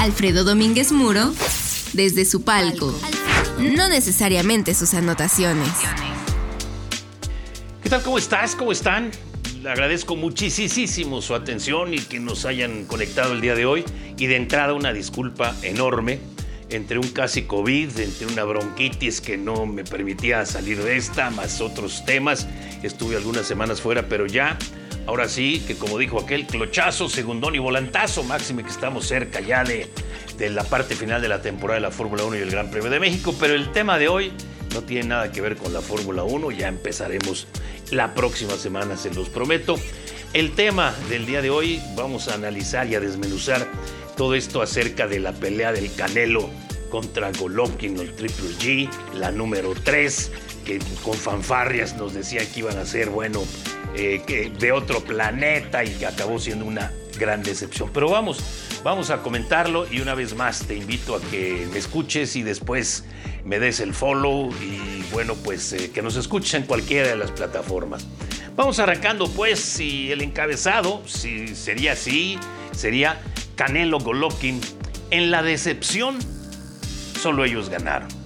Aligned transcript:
Alfredo 0.00 0.44
Domínguez 0.44 0.92
Muro 0.92 1.30
desde 1.92 2.24
su 2.24 2.42
palco, 2.42 2.98
no 3.58 3.86
necesariamente 3.90 4.74
sus 4.74 4.94
anotaciones. 4.94 5.68
¿Qué 7.82 7.90
tal? 7.90 8.02
¿Cómo 8.02 8.16
estás? 8.16 8.56
¿Cómo 8.56 8.72
están? 8.72 9.10
Le 9.62 9.68
agradezco 9.68 10.16
muchísimo 10.16 11.20
su 11.20 11.34
atención 11.34 11.92
y 11.92 11.98
que 11.98 12.18
nos 12.18 12.46
hayan 12.46 12.86
conectado 12.86 13.34
el 13.34 13.42
día 13.42 13.54
de 13.54 13.66
hoy. 13.66 13.84
Y 14.16 14.26
de 14.26 14.36
entrada 14.36 14.72
una 14.72 14.94
disculpa 14.94 15.54
enorme 15.60 16.18
entre 16.70 16.98
un 16.98 17.08
casi 17.08 17.42
COVID, 17.42 18.00
entre 18.00 18.26
una 18.26 18.44
bronquitis 18.44 19.20
que 19.20 19.36
no 19.36 19.66
me 19.66 19.84
permitía 19.84 20.46
salir 20.46 20.82
de 20.82 20.96
esta, 20.96 21.28
más 21.28 21.60
otros 21.60 22.06
temas. 22.06 22.48
Estuve 22.82 23.16
algunas 23.16 23.46
semanas 23.46 23.82
fuera, 23.82 24.08
pero 24.08 24.26
ya, 24.26 24.56
ahora 25.10 25.28
sí, 25.28 25.60
que 25.66 25.74
como 25.74 25.98
dijo 25.98 26.20
aquel, 26.20 26.46
clochazo, 26.46 27.08
segundón 27.08 27.56
y 27.56 27.58
volantazo, 27.58 28.22
máximo 28.22 28.62
que 28.62 28.70
estamos 28.70 29.08
cerca 29.08 29.40
ya 29.40 29.64
de, 29.64 29.88
de 30.38 30.50
la 30.50 30.62
parte 30.62 30.94
final 30.94 31.20
de 31.20 31.26
la 31.26 31.42
temporada 31.42 31.80
de 31.80 31.80
la 31.80 31.90
Fórmula 31.90 32.22
1 32.22 32.36
y 32.36 32.38
el 32.38 32.50
Gran 32.52 32.70
Premio 32.70 32.90
de 32.90 33.00
México. 33.00 33.34
Pero 33.40 33.54
el 33.54 33.72
tema 33.72 33.98
de 33.98 34.06
hoy 34.06 34.30
no 34.72 34.82
tiene 34.82 35.08
nada 35.08 35.32
que 35.32 35.40
ver 35.40 35.56
con 35.56 35.72
la 35.72 35.80
Fórmula 35.80 36.22
1, 36.22 36.52
ya 36.52 36.68
empezaremos 36.68 37.48
la 37.90 38.14
próxima 38.14 38.54
semana, 38.54 38.96
se 38.96 39.12
los 39.12 39.28
prometo. 39.28 39.80
El 40.32 40.52
tema 40.52 40.94
del 41.08 41.26
día 41.26 41.42
de 41.42 41.50
hoy, 41.50 41.82
vamos 41.96 42.28
a 42.28 42.34
analizar 42.34 42.86
y 42.86 42.94
a 42.94 43.00
desmenuzar 43.00 43.66
todo 44.16 44.36
esto 44.36 44.62
acerca 44.62 45.08
de 45.08 45.18
la 45.18 45.32
pelea 45.32 45.72
del 45.72 45.92
Canelo 45.92 46.48
contra 46.88 47.32
Golovkin, 47.32 47.98
el 47.98 48.12
Triple 48.12 48.50
G, 48.60 48.88
la 49.14 49.32
número 49.32 49.74
3, 49.82 50.30
que 50.64 50.78
con 51.02 51.14
fanfarrias 51.14 51.96
nos 51.96 52.14
decían 52.14 52.46
que 52.54 52.60
iban 52.60 52.78
a 52.78 52.86
ser, 52.86 53.10
bueno, 53.10 53.42
eh, 53.94 54.52
de 54.58 54.72
otro 54.72 55.00
planeta 55.00 55.84
y 55.84 56.04
acabó 56.04 56.38
siendo 56.38 56.64
una 56.64 56.92
gran 57.18 57.42
decepción. 57.42 57.90
Pero 57.92 58.08
vamos, 58.10 58.38
vamos 58.82 59.10
a 59.10 59.22
comentarlo 59.22 59.86
y 59.90 60.00
una 60.00 60.14
vez 60.14 60.34
más 60.34 60.66
te 60.66 60.76
invito 60.76 61.16
a 61.16 61.20
que 61.20 61.66
me 61.72 61.78
escuches 61.78 62.36
y 62.36 62.42
después 62.42 63.04
me 63.44 63.58
des 63.58 63.80
el 63.80 63.94
follow 63.94 64.50
y 64.62 65.02
bueno, 65.12 65.34
pues 65.34 65.72
eh, 65.72 65.90
que 65.92 66.02
nos 66.02 66.16
escuches 66.16 66.54
en 66.54 66.62
cualquiera 66.64 67.08
de 67.08 67.16
las 67.16 67.30
plataformas. 67.30 68.06
Vamos 68.56 68.78
arrancando 68.78 69.28
pues 69.28 69.60
si 69.60 70.10
el 70.12 70.22
encabezado, 70.22 71.02
si 71.06 71.54
sería 71.54 71.92
así, 71.92 72.38
sería 72.72 73.20
Canelo 73.56 73.98
Golovkin. 73.98 74.60
En 75.10 75.30
la 75.30 75.42
decepción, 75.42 76.18
solo 77.20 77.44
ellos 77.44 77.68
ganaron. 77.68 78.19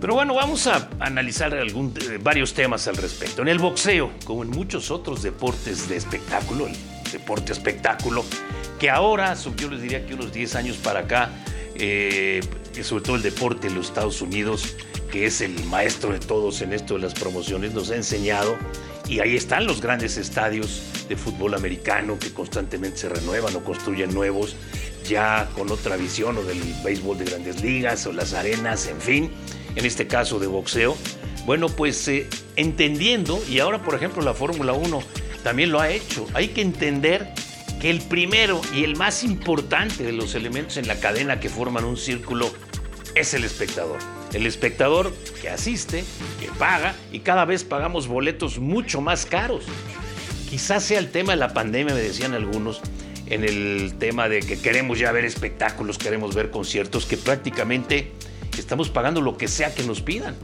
Pero 0.00 0.14
bueno, 0.14 0.34
vamos 0.34 0.66
a 0.66 0.88
analizar 1.00 1.54
algún, 1.54 1.94
eh, 2.00 2.18
varios 2.20 2.52
temas 2.52 2.86
al 2.86 2.96
respecto. 2.96 3.42
En 3.42 3.48
el 3.48 3.58
boxeo, 3.58 4.12
como 4.24 4.42
en 4.42 4.50
muchos 4.50 4.90
otros 4.90 5.22
deportes 5.22 5.88
de 5.88 5.96
espectáculo, 5.96 6.66
el 6.66 6.74
deporte 7.10 7.52
espectáculo, 7.52 8.24
que 8.78 8.90
ahora, 8.90 9.34
yo 9.56 9.70
les 9.70 9.80
diría 9.80 10.04
que 10.04 10.14
unos 10.14 10.32
10 10.32 10.54
años 10.54 10.76
para 10.76 11.00
acá, 11.00 11.30
eh, 11.74 12.40
sobre 12.82 13.02
todo 13.02 13.16
el 13.16 13.22
deporte 13.22 13.68
en 13.68 13.74
los 13.74 13.86
Estados 13.86 14.20
Unidos, 14.20 14.76
que 15.10 15.24
es 15.24 15.40
el 15.40 15.64
maestro 15.64 16.12
de 16.12 16.18
todos 16.18 16.60
en 16.60 16.74
esto 16.74 16.94
de 16.94 17.00
las 17.00 17.14
promociones, 17.14 17.72
nos 17.72 17.90
ha 17.90 17.96
enseñado, 17.96 18.56
y 19.08 19.20
ahí 19.20 19.34
están 19.34 19.66
los 19.66 19.80
grandes 19.80 20.18
estadios 20.18 20.82
de 21.08 21.16
fútbol 21.16 21.54
americano 21.54 22.18
que 22.18 22.32
constantemente 22.32 22.98
se 22.98 23.08
renuevan 23.08 23.54
o 23.56 23.64
construyen 23.64 24.12
nuevos, 24.12 24.56
ya 25.08 25.48
con 25.54 25.70
otra 25.70 25.96
visión 25.96 26.36
o 26.36 26.42
del 26.42 26.60
béisbol 26.84 27.16
de 27.16 27.24
grandes 27.24 27.62
ligas 27.62 28.04
o 28.06 28.12
las 28.12 28.34
arenas, 28.34 28.88
en 28.88 29.00
fin, 29.00 29.30
en 29.76 29.84
este 29.84 30.06
caso 30.06 30.38
de 30.38 30.46
boxeo. 30.46 30.96
Bueno, 31.44 31.68
pues 31.68 32.08
eh, 32.08 32.26
entendiendo, 32.56 33.40
y 33.48 33.60
ahora 33.60 33.82
por 33.82 33.94
ejemplo 33.94 34.22
la 34.22 34.34
Fórmula 34.34 34.72
1 34.72 35.02
también 35.44 35.70
lo 35.70 35.80
ha 35.80 35.90
hecho, 35.90 36.26
hay 36.34 36.48
que 36.48 36.62
entender 36.62 37.32
que 37.80 37.90
el 37.90 38.00
primero 38.00 38.60
y 38.74 38.82
el 38.82 38.96
más 38.96 39.22
importante 39.22 40.02
de 40.02 40.12
los 40.12 40.34
elementos 40.34 40.76
en 40.76 40.88
la 40.88 40.98
cadena 40.98 41.38
que 41.38 41.48
forman 41.48 41.84
un 41.84 41.96
círculo 41.96 42.50
es 43.14 43.34
el 43.34 43.44
espectador. 43.44 43.98
El 44.32 44.46
espectador 44.46 45.12
que 45.40 45.48
asiste, 45.48 46.04
que 46.40 46.48
paga 46.58 46.94
y 47.12 47.20
cada 47.20 47.44
vez 47.44 47.64
pagamos 47.64 48.08
boletos 48.08 48.58
mucho 48.58 49.00
más 49.00 49.24
caros. 49.24 49.64
Quizás 50.50 50.84
sea 50.84 50.98
el 50.98 51.10
tema 51.10 51.32
de 51.32 51.38
la 51.38 51.52
pandemia, 51.52 51.94
me 51.94 52.00
decían 52.00 52.34
algunos, 52.34 52.80
en 53.26 53.44
el 53.44 53.94
tema 53.98 54.28
de 54.28 54.40
que 54.40 54.58
queremos 54.58 54.98
ya 54.98 55.12
ver 55.12 55.24
espectáculos, 55.24 55.98
queremos 55.98 56.34
ver 56.34 56.50
conciertos, 56.50 57.06
que 57.06 57.16
prácticamente 57.16 58.12
estamos 58.60 58.90
pagando 58.90 59.20
lo 59.20 59.36
que 59.36 59.48
sea 59.48 59.74
que 59.74 59.82
nos 59.82 60.00
pidan. 60.02 60.34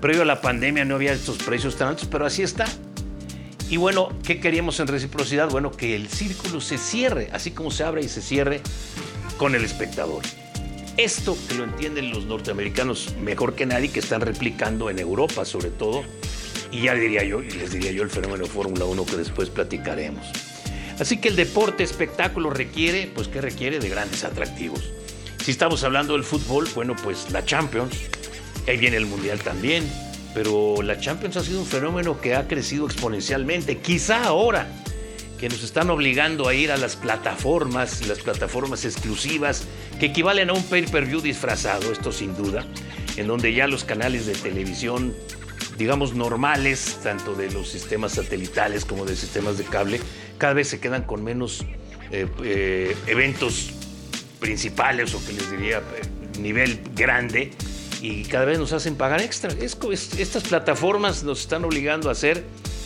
Previo 0.00 0.22
a 0.22 0.24
la 0.26 0.40
pandemia 0.40 0.84
no 0.84 0.96
había 0.96 1.12
estos 1.12 1.38
precios 1.38 1.76
tan 1.76 1.88
altos, 1.88 2.08
pero 2.10 2.26
así 2.26 2.42
está. 2.42 2.66
Y 3.70 3.76
bueno, 3.76 4.10
¿qué 4.24 4.40
queríamos 4.40 4.78
en 4.80 4.86
reciprocidad? 4.86 5.48
Bueno, 5.48 5.70
que 5.70 5.96
el 5.96 6.08
círculo 6.08 6.60
se 6.60 6.78
cierre, 6.78 7.30
así 7.32 7.50
como 7.50 7.70
se 7.70 7.84
abre 7.84 8.02
y 8.02 8.08
se 8.08 8.20
cierre 8.20 8.60
con 9.38 9.54
el 9.54 9.64
espectador. 9.64 10.22
Esto 10.96 11.36
que 11.48 11.54
lo 11.54 11.64
entienden 11.64 12.10
los 12.10 12.26
norteamericanos 12.26 13.14
mejor 13.20 13.54
que 13.54 13.66
nadie, 13.66 13.90
que 13.90 14.00
están 14.00 14.20
replicando 14.20 14.90
en 14.90 14.98
Europa 14.98 15.44
sobre 15.44 15.70
todo, 15.70 16.04
y 16.70 16.82
ya 16.82 16.94
diría 16.94 17.24
yo, 17.24 17.42
y 17.42 17.50
les 17.50 17.72
diría 17.72 17.90
yo 17.90 18.02
el 18.02 18.10
fenómeno 18.10 18.46
Fórmula 18.46 18.84
1 18.84 19.06
que 19.06 19.16
después 19.16 19.48
platicaremos. 19.48 20.26
Así 20.98 21.16
que 21.16 21.28
el 21.28 21.36
deporte 21.36 21.82
espectáculo 21.82 22.50
requiere, 22.50 23.10
pues 23.12 23.26
¿qué 23.26 23.40
requiere? 23.40 23.80
De 23.80 23.88
grandes 23.88 24.22
atractivos. 24.22 24.92
Si 25.44 25.50
estamos 25.50 25.84
hablando 25.84 26.14
del 26.14 26.24
fútbol, 26.24 26.66
bueno, 26.74 26.96
pues 26.96 27.30
la 27.30 27.44
Champions, 27.44 27.94
ahí 28.66 28.78
viene 28.78 28.96
el 28.96 29.04
Mundial 29.04 29.40
también, 29.40 29.84
pero 30.32 30.80
la 30.80 30.98
Champions 30.98 31.36
ha 31.36 31.44
sido 31.44 31.60
un 31.60 31.66
fenómeno 31.66 32.18
que 32.18 32.34
ha 32.34 32.48
crecido 32.48 32.86
exponencialmente. 32.86 33.76
Quizá 33.76 34.24
ahora 34.24 34.66
que 35.38 35.50
nos 35.50 35.62
están 35.62 35.90
obligando 35.90 36.48
a 36.48 36.54
ir 36.54 36.72
a 36.72 36.78
las 36.78 36.96
plataformas, 36.96 38.08
las 38.08 38.20
plataformas 38.20 38.86
exclusivas, 38.86 39.64
que 40.00 40.06
equivalen 40.06 40.48
a 40.48 40.54
un 40.54 40.62
pay-per-view 40.62 41.20
disfrazado, 41.20 41.92
esto 41.92 42.10
sin 42.10 42.34
duda, 42.34 42.64
en 43.18 43.26
donde 43.26 43.52
ya 43.52 43.66
los 43.66 43.84
canales 43.84 44.24
de 44.24 44.32
televisión 44.32 45.14
digamos, 45.76 46.14
normales, 46.14 47.00
tanto 47.02 47.34
de 47.34 47.50
los 47.50 47.68
sistemas 47.68 48.12
satelitales 48.12 48.86
como 48.86 49.04
de 49.04 49.14
sistemas 49.14 49.58
de 49.58 49.64
cable, 49.64 50.00
cada 50.38 50.54
vez 50.54 50.68
se 50.68 50.80
quedan 50.80 51.02
con 51.02 51.22
menos 51.22 51.66
eh, 52.12 52.28
eh, 52.42 52.96
eventos 53.08 53.72
principales 54.44 55.14
o 55.14 55.24
que 55.24 55.32
les 55.32 55.50
diría 55.50 55.78
eh, 55.78 56.38
nivel 56.38 56.78
grande 56.94 57.50
y 58.02 58.24
cada 58.24 58.44
vez 58.44 58.58
nos 58.58 58.74
hacen 58.74 58.94
pagar 58.94 59.22
extra. 59.22 59.50
estas 59.58 60.42
plataformas 60.42 61.24
nos 61.24 61.40
están 61.40 61.64
obligando 61.64 62.10
a 62.10 62.12
hacer 62.12 62.44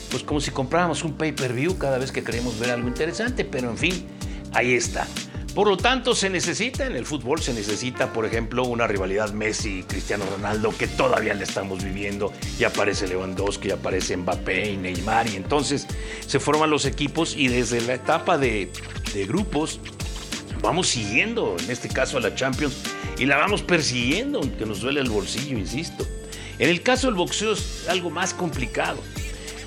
pues 0.09 0.23
como 0.23 0.41
si 0.41 0.53
compráramos 0.53 1.03
un 1.03 1.15
pay-per-view 1.15 1.77
cada 1.77 1.99
vez 1.99 2.13
que 2.13 2.23
queremos 2.23 2.61
ver 2.61 2.71
algo 2.71 2.87
interesante, 2.87 3.45
pero 3.45 3.71
en 3.71 3.77
fin, 3.77 4.07
ahí 4.53 4.73
está. 4.75 5.09
Por 5.53 5.67
lo 5.67 5.77
tanto, 5.77 6.15
se 6.15 6.31
necesita 6.31 6.87
en 6.87 6.95
el 6.95 7.05
fútbol, 7.05 7.43
se 7.43 7.53
necesita, 7.53 8.13
por 8.13 8.25
ejemplo, 8.25 8.63
una 8.63 8.87
rivalidad 8.87 9.33
Messi-Cristiano 9.33 10.25
Ronaldo 10.31 10.73
que 10.79 10.87
todavía 10.87 11.35
le 11.35 11.43
estamos 11.43 11.83
viviendo. 11.83 12.33
Ya 12.59 12.69
aparece 12.69 13.09
Lewandowski, 13.09 13.69
ya 13.69 13.75
aparece 13.75 14.17
Mbappé 14.17 14.71
y 14.71 14.77
Neymar, 14.77 15.29
y 15.29 15.35
entonces 15.35 15.89
se 16.25 16.39
forman 16.39 16.71
los 16.71 16.85
equipos 16.85 17.35
y 17.37 17.49
desde 17.49 17.81
la 17.81 17.95
etapa 17.95 18.39
de, 18.39 18.71
de 19.13 19.27
grupos 19.27 19.81
vamos 20.69 20.89
siguiendo, 20.89 21.57
en 21.59 21.71
este 21.71 21.89
caso 21.89 22.19
a 22.19 22.21
la 22.21 22.35
Champions, 22.35 22.77
y 23.19 23.27
la 23.27 23.37
vamos 23.37 23.63
persiguiendo, 23.63 24.39
aunque 24.41 24.67
nos 24.67 24.81
duele 24.81 25.01
el 25.01 25.11
bolsillo, 25.11 25.59
insisto. 25.59 26.07
En 26.59 26.69
el 26.69 26.83
caso 26.83 27.07
del 27.07 27.17
boxeo 27.17 27.53
es 27.53 27.87
algo 27.89 28.11
más 28.11 28.35
complicado, 28.35 28.99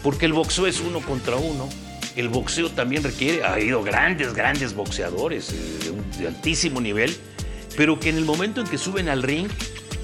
porque 0.04 0.26
el 0.26 0.34
boxeo 0.34 0.68
es 0.68 0.80
uno 0.80 1.02
contra 1.02 1.36
uno 1.36 1.70
el 2.16 2.28
boxeo 2.28 2.70
también 2.70 3.04
requiere, 3.04 3.44
ha 3.44 3.54
habido 3.54 3.84
grandes, 3.84 4.34
grandes 4.34 4.74
boxeadores 4.74 5.52
eh, 5.54 5.92
de 6.20 6.28
altísimo 6.28 6.82
nivel, 6.82 7.16
pero 7.78 8.00
que 8.00 8.10
en 8.10 8.18
el 8.18 8.26
momento 8.26 8.62
en 8.62 8.68
que 8.68 8.78
suben 8.78 9.08
al 9.08 9.24
ring, 9.24 9.48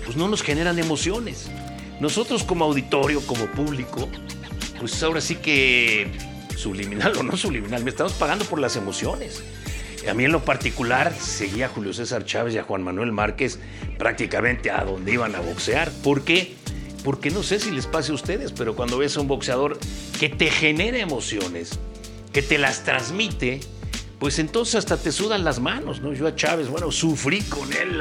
pues 0.06 0.16
no 0.16 0.28
nos 0.28 0.42
generan 0.42 0.80
emociones. 0.80 1.50
Nosotros 2.00 2.44
como 2.44 2.66
auditorio, 2.66 3.22
como 3.26 3.46
público, 3.48 4.08
pues 4.80 5.02
ahora 5.04 5.20
sí 5.20 5.36
que 5.36 6.10
subliminal 6.56 7.18
o 7.18 7.24
no 7.24 7.36
subliminal, 7.36 7.84
me 7.84 7.90
estamos 7.90 8.14
pagando 8.14 8.46
por 8.46 8.60
las 8.60 8.76
emociones. 8.78 9.44
A 10.10 10.14
mí 10.14 10.26
en 10.26 10.32
lo 10.32 10.46
particular 10.46 11.14
seguía 11.14 11.66
a 11.66 11.70
Julio 11.70 11.94
César 11.94 12.24
Chávez 12.24 12.54
y 12.54 12.58
a 12.58 12.64
Juan 12.64 12.84
Manuel 12.84 13.12
Márquez 13.12 13.60
prácticamente 13.98 14.72
a 14.72 14.84
donde 14.84 15.14
iban 15.14 15.36
a 15.36 15.40
boxear. 15.40 15.92
¿Por 16.04 16.24
qué? 16.24 16.56
Porque 17.04 17.30
no 17.30 17.44
sé 17.44 17.60
si 17.60 17.72
les 17.72 17.88
pase 17.88 18.12
a 18.12 18.16
ustedes, 18.16 18.52
pero 18.52 18.76
cuando 18.76 18.98
ves 18.98 19.18
a 19.18 19.22
un 19.22 19.28
boxeador 19.28 19.78
que 20.20 20.30
te 20.30 20.50
genera 20.50 20.98
emociones, 21.00 21.80
que 22.32 22.42
te 22.42 22.58
las 22.58 22.84
transmite, 22.84 23.60
pues 24.20 24.40
entonces 24.40 24.76
hasta 24.76 24.98
te 24.98 25.12
sudan 25.12 25.44
las 25.44 25.60
manos, 25.60 26.02
¿no? 26.02 26.14
Yo 26.14 26.28
a 26.28 26.36
Chávez, 26.36 26.70
bueno, 26.70 26.92
sufrí 26.92 27.42
con 27.42 27.72
él 27.74 28.00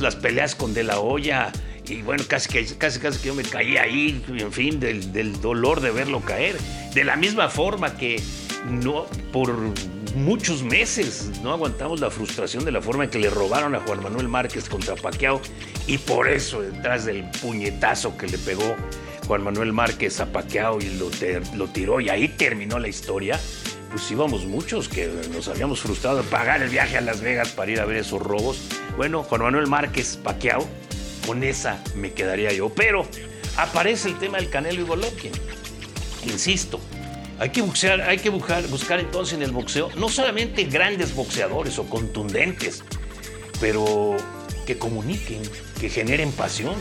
las, 0.00 0.16
peleas 0.16 0.54
con 0.54 0.74
De 0.74 0.82
La 0.82 1.00
Hoya 1.00 1.52
y 1.86 2.02
bueno, 2.02 2.24
casi 2.26 2.48
que, 2.48 2.64
casi, 2.76 2.98
casi 2.98 3.18
que 3.20 3.28
yo 3.28 3.34
me 3.34 3.42
caí 3.42 3.76
ahí, 3.76 4.24
en 4.28 4.52
fin, 4.52 4.80
del, 4.80 5.12
del 5.12 5.40
dolor 5.40 5.80
de 5.80 5.90
verlo 5.90 6.20
caer. 6.20 6.56
De 6.94 7.04
la 7.04 7.16
misma 7.16 7.48
forma 7.48 7.96
que 7.96 8.22
no, 8.68 9.06
por 9.32 9.54
muchos 10.14 10.62
meses 10.62 11.30
no 11.42 11.52
aguantamos 11.52 12.00
la 12.00 12.10
frustración 12.10 12.64
de 12.64 12.72
la 12.72 12.80
forma 12.80 13.04
en 13.04 13.10
que 13.10 13.18
le 13.18 13.30
robaron 13.30 13.74
a 13.74 13.80
Juan 13.80 14.02
Manuel 14.02 14.28
Márquez 14.28 14.68
contra 14.68 14.94
Paquiao 14.94 15.40
y 15.86 15.98
por 15.98 16.28
eso 16.28 16.62
detrás 16.62 17.04
del 17.04 17.28
puñetazo 17.42 18.16
que 18.16 18.26
le 18.26 18.38
pegó 18.38 18.76
Juan 19.26 19.42
Manuel 19.42 19.72
Márquez 19.72 20.20
a 20.20 20.26
Paquiao 20.26 20.80
y 20.80 20.90
lo, 20.96 21.10
lo 21.56 21.68
tiró 21.68 22.00
y 22.00 22.08
ahí 22.08 22.28
terminó 22.28 22.78
la 22.78 22.88
historia. 22.88 23.40
pues 23.90 24.10
íbamos 24.10 24.44
muchos 24.44 24.88
que 24.88 25.10
nos 25.32 25.48
habíamos 25.48 25.80
frustrado 25.80 26.18
de 26.18 26.22
pagar 26.24 26.62
el 26.62 26.68
viaje 26.68 26.96
a 26.96 27.00
Las 27.00 27.20
Vegas 27.20 27.50
para 27.50 27.70
ir 27.70 27.80
a 27.80 27.84
ver 27.84 27.96
esos 27.98 28.20
robos. 28.20 28.58
Bueno, 28.96 29.22
Juan 29.22 29.42
Manuel 29.42 29.66
Márquez 29.66 30.16
Paquiao, 30.16 30.66
con 31.26 31.42
esa 31.42 31.82
me 31.96 32.12
quedaría 32.12 32.52
yo. 32.52 32.68
Pero 32.70 33.06
aparece 33.56 34.08
el 34.08 34.18
tema 34.18 34.38
del 34.38 34.50
Canelo 34.50 34.80
y 34.80 34.84
Golovkin. 34.84 35.32
Insisto, 36.24 36.80
hay 37.38 37.50
que, 37.50 37.62
hay 38.06 38.18
que 38.18 38.30
buscar, 38.30 38.66
buscar 38.68 39.00
entonces 39.00 39.34
en 39.34 39.42
el 39.42 39.50
boxeo 39.50 39.90
no 39.96 40.08
solamente 40.08 40.64
grandes 40.64 41.14
boxeadores 41.14 41.78
o 41.78 41.84
contundentes, 41.84 42.84
pero 43.60 44.16
que 44.66 44.78
comuniquen, 44.78 45.42
que 45.80 45.88
generen 45.88 46.32
pasión. 46.32 46.74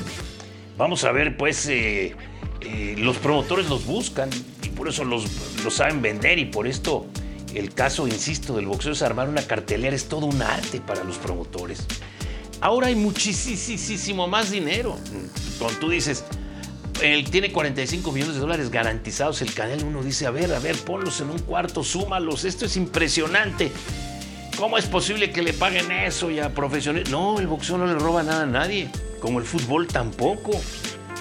Vamos 0.77 1.03
a 1.03 1.11
ver, 1.11 1.37
pues, 1.37 1.67
eh, 1.67 2.15
eh, 2.61 2.95
los 2.97 3.17
promotores 3.17 3.69
los 3.69 3.85
buscan 3.85 4.29
y 4.63 4.69
por 4.69 4.87
eso 4.87 5.03
los, 5.03 5.25
los 5.63 5.73
saben 5.73 6.01
vender 6.01 6.39
y 6.39 6.45
por 6.45 6.67
esto 6.67 7.07
el 7.53 7.73
caso, 7.73 8.07
insisto, 8.07 8.55
del 8.55 8.65
boxeo 8.65 8.93
es 8.93 9.01
armar 9.01 9.29
una 9.29 9.43
cartelera, 9.43 9.95
es 9.95 10.05
todo 10.05 10.25
un 10.25 10.41
arte 10.41 10.81
para 10.81 11.03
los 11.03 11.17
promotores. 11.17 11.85
Ahora 12.61 12.87
hay 12.87 12.95
muchísimo 12.95 14.27
más 14.27 14.49
dinero. 14.49 14.97
Cuando 15.59 15.79
tú 15.79 15.89
dices, 15.89 16.23
él 17.03 17.29
tiene 17.29 17.51
45 17.51 18.11
millones 18.13 18.35
de 18.35 18.39
dólares 18.39 18.71
garantizados, 18.71 19.41
el 19.41 19.53
canal 19.53 19.83
uno 19.83 20.01
dice, 20.01 20.25
a 20.25 20.31
ver, 20.31 20.53
a 20.53 20.59
ver, 20.59 20.77
ponlos 20.77 21.19
en 21.19 21.29
un 21.29 21.39
cuarto, 21.39 21.83
súmalos, 21.83 22.45
esto 22.45 22.65
es 22.65 22.77
impresionante. 22.77 23.71
¿Cómo 24.57 24.77
es 24.77 24.85
posible 24.85 25.31
que 25.31 25.41
le 25.41 25.51
paguen 25.51 25.91
eso 25.91 26.29
ya 26.29 26.49
profesionales? 26.49 27.09
No, 27.09 27.39
el 27.39 27.47
boxeo 27.47 27.77
no 27.77 27.87
le 27.87 27.95
roba 27.95 28.23
nada 28.23 28.43
a 28.43 28.45
nadie, 28.45 28.87
como 29.19 29.39
el 29.39 29.45
fútbol 29.45 29.87
tampoco, 29.87 30.51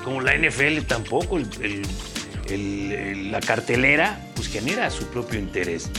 como 0.04 0.20
la 0.20 0.36
NFL 0.36 0.82
tampoco, 0.86 1.38
la 1.38 3.40
cartelera 3.40 4.20
pues 4.36 4.48
genera 4.48 4.88
su 4.90 5.06
propio 5.06 5.40
interés. 5.40 5.90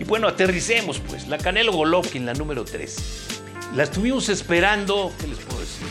Y 0.00 0.04
bueno, 0.04 0.26
aterricemos 0.26 1.00
pues, 1.00 1.28
la 1.28 1.38
Canelo 1.38 1.72
Golovkin, 1.72 2.26
la 2.26 2.34
número 2.34 2.64
3. 2.64 2.96
La 3.76 3.84
estuvimos 3.84 4.28
esperando, 4.30 5.12
¿qué 5.20 5.28
les 5.28 5.38
puedo 5.38 5.60
decir? 5.60 5.86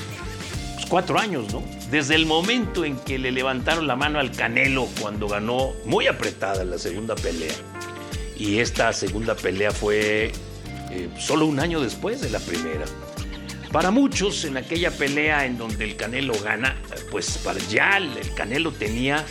Pues 0.75 0.85
cuatro 0.87 1.19
años, 1.19 1.53
¿no? 1.53 1.76
Desde 1.91 2.15
el 2.15 2.25
momento 2.25 2.83
en 2.83 2.97
que 2.97 3.17
le 3.17 3.31
levantaron 3.31 3.87
la 3.87 3.95
mano 3.95 4.19
al 4.19 4.31
Canelo 4.31 4.87
cuando 4.99 5.27
ganó 5.27 5.73
muy 5.85 6.07
apretada 6.07 6.65
la 6.65 6.77
segunda 6.77 7.15
pelea. 7.15 7.53
Y 8.37 8.59
esta 8.59 8.91
segunda 8.91 9.35
pelea 9.35 9.71
fue 9.71 10.31
eh, 10.91 11.09
solo 11.17 11.45
un 11.45 11.59
año 11.59 11.79
después 11.79 12.21
de 12.21 12.29
la 12.29 12.39
primera. 12.39 12.85
Para 13.71 13.91
muchos, 13.91 14.43
en 14.45 14.57
aquella 14.57 14.91
pelea 14.91 15.45
en 15.45 15.57
donde 15.57 15.85
el 15.85 15.95
Canelo 15.95 16.33
gana, 16.41 16.75
pues 17.09 17.37
para 17.37 17.59
ya 17.69 17.97
el 17.97 18.33
Canelo 18.35 18.71
tenía, 18.71 19.25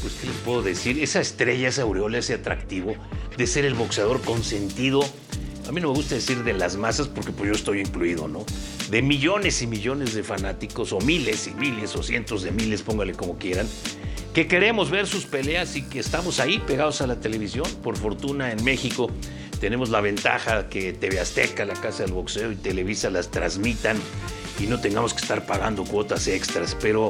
pues 0.00 0.14
qué 0.20 0.26
les 0.26 0.36
puedo 0.38 0.62
decir, 0.62 1.02
esa 1.02 1.20
estrella, 1.20 1.68
esa 1.68 1.82
aureola, 1.82 2.18
ese 2.18 2.34
atractivo 2.34 2.94
de 3.36 3.46
ser 3.46 3.64
el 3.64 3.74
boxeador 3.74 4.20
consentido. 4.22 5.04
A 5.72 5.74
mí 5.74 5.80
no 5.80 5.88
me 5.88 5.94
gusta 5.94 6.16
decir 6.16 6.44
de 6.44 6.52
las 6.52 6.76
masas 6.76 7.08
porque 7.08 7.32
pues 7.32 7.48
yo 7.48 7.56
estoy 7.56 7.80
incluido, 7.80 8.28
¿no? 8.28 8.44
De 8.90 9.00
millones 9.00 9.62
y 9.62 9.66
millones 9.66 10.12
de 10.12 10.22
fanáticos, 10.22 10.92
o 10.92 11.00
miles 11.00 11.46
y 11.46 11.54
miles, 11.54 11.96
o 11.96 12.02
cientos 12.02 12.42
de 12.42 12.50
miles, 12.50 12.82
póngale 12.82 13.14
como 13.14 13.38
quieran, 13.38 13.66
que 14.34 14.46
queremos 14.46 14.90
ver 14.90 15.06
sus 15.06 15.24
peleas 15.24 15.74
y 15.74 15.80
que 15.80 15.98
estamos 15.98 16.40
ahí 16.40 16.58
pegados 16.58 17.00
a 17.00 17.06
la 17.06 17.20
televisión. 17.20 17.64
Por 17.82 17.96
fortuna 17.96 18.52
en 18.52 18.62
México 18.62 19.10
tenemos 19.60 19.88
la 19.88 20.02
ventaja 20.02 20.68
que 20.68 20.92
TV 20.92 21.18
Azteca, 21.18 21.64
la 21.64 21.72
Casa 21.72 22.02
del 22.02 22.12
Boxeo 22.12 22.52
y 22.52 22.56
Televisa 22.56 23.08
las 23.08 23.30
transmitan 23.30 23.96
y 24.60 24.66
no 24.66 24.78
tengamos 24.78 25.14
que 25.14 25.22
estar 25.22 25.46
pagando 25.46 25.84
cuotas 25.84 26.28
extras, 26.28 26.76
pero 26.82 27.08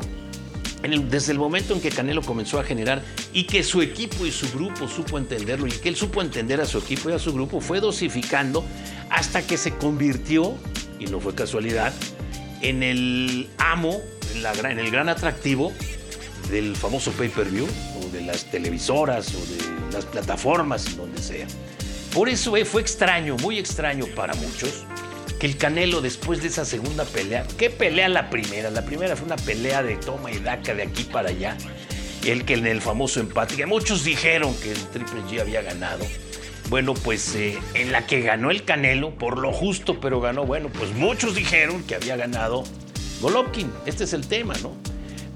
desde 0.82 1.32
el 1.32 1.38
momento 1.38 1.74
en 1.74 1.80
que 1.80 1.90
Canelo 1.90 2.22
comenzó 2.22 2.58
a 2.58 2.64
generar 2.64 3.02
y 3.32 3.44
que 3.44 3.62
su 3.62 3.82
equipo 3.82 4.26
y 4.26 4.32
su 4.32 4.50
grupo 4.50 4.88
supo 4.88 5.16
entenderlo 5.16 5.66
y 5.66 5.70
que 5.70 5.88
él 5.88 5.96
supo 5.96 6.20
entender 6.22 6.60
a 6.60 6.66
su 6.66 6.78
equipo 6.78 7.10
y 7.10 7.12
a 7.12 7.18
su 7.18 7.32
grupo, 7.32 7.60
fue 7.60 7.80
dosificando 7.80 8.64
hasta 9.10 9.46
que 9.46 9.56
se 9.56 9.76
convirtió, 9.76 10.54
y 10.98 11.06
no 11.06 11.20
fue 11.20 11.34
casualidad, 11.34 11.92
en 12.62 12.82
el 12.82 13.48
amo, 13.58 14.00
en, 14.34 14.66
en 14.66 14.78
el 14.78 14.90
gran 14.90 15.08
atractivo 15.08 15.72
del 16.50 16.74
famoso 16.76 17.12
pay-per-view, 17.12 17.66
o 18.00 18.08
de 18.10 18.22
las 18.22 18.50
televisoras, 18.50 19.34
o 19.34 19.38
de 19.38 19.92
las 19.92 20.04
plataformas, 20.06 20.96
donde 20.96 21.22
sea. 21.22 21.46
Por 22.12 22.28
eso 22.28 22.54
fue 22.64 22.82
extraño, 22.82 23.36
muy 23.38 23.58
extraño 23.58 24.06
para 24.14 24.34
muchos, 24.34 24.84
el 25.46 25.56
Canelo 25.56 26.00
después 26.00 26.40
de 26.40 26.48
esa 26.48 26.64
segunda 26.64 27.04
pelea, 27.04 27.46
¿qué 27.58 27.68
pelea 27.68 28.08
la 28.08 28.30
primera? 28.30 28.70
La 28.70 28.84
primera 28.84 29.16
fue 29.16 29.26
una 29.26 29.36
pelea 29.36 29.82
de 29.82 29.96
toma 29.96 30.30
y 30.30 30.38
daca 30.38 30.74
de 30.74 30.84
aquí 30.84 31.04
para 31.04 31.30
allá. 31.30 31.56
El 32.24 32.44
que 32.44 32.54
en 32.54 32.66
el 32.66 32.80
famoso 32.80 33.18
empate, 33.18 33.56
que 33.56 33.66
muchos 33.66 34.04
dijeron 34.04 34.54
que 34.62 34.70
el 34.70 34.78
Triple 34.88 35.22
G 35.22 35.40
había 35.40 35.62
ganado. 35.62 36.04
Bueno, 36.70 36.94
pues 36.94 37.34
eh, 37.34 37.58
en 37.74 37.90
la 37.90 38.06
que 38.06 38.20
ganó 38.20 38.50
el 38.52 38.64
Canelo, 38.64 39.10
por 39.16 39.38
lo 39.38 39.52
justo, 39.52 40.00
pero 40.00 40.20
ganó, 40.20 40.44
bueno, 40.44 40.68
pues 40.68 40.94
muchos 40.94 41.34
dijeron 41.34 41.82
que 41.82 41.96
había 41.96 42.16
ganado 42.16 42.62
Golovkin. 43.20 43.70
Este 43.84 44.04
es 44.04 44.12
el 44.12 44.26
tema, 44.26 44.54
¿no? 44.62 44.72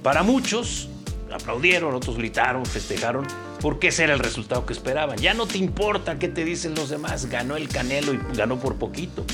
Para 0.05 0.23
muchos 0.23 0.89
aplaudieron, 1.33 1.95
otros 1.95 2.17
gritaron, 2.17 2.65
festejaron, 2.65 3.27
porque 3.61 3.89
ese 3.89 4.05
era 4.05 4.15
el 4.15 4.21
resultado 4.21 4.65
que 4.67 4.73
esperaban. 4.73 5.19
Ya 5.19 5.35
no 5.35 5.47
te 5.47 5.59
importa 5.59 6.19
qué 6.19 6.29
te 6.29 6.45
dicen 6.45 6.77
los 6.77 6.91
demás, 6.91 7.27
ganó 7.27 7.57
el 7.57 7.69
Canelo 7.69 8.15
y 8.15 8.21
ganó 8.35 8.61
por 8.61 8.77
poquito. 8.77 9.25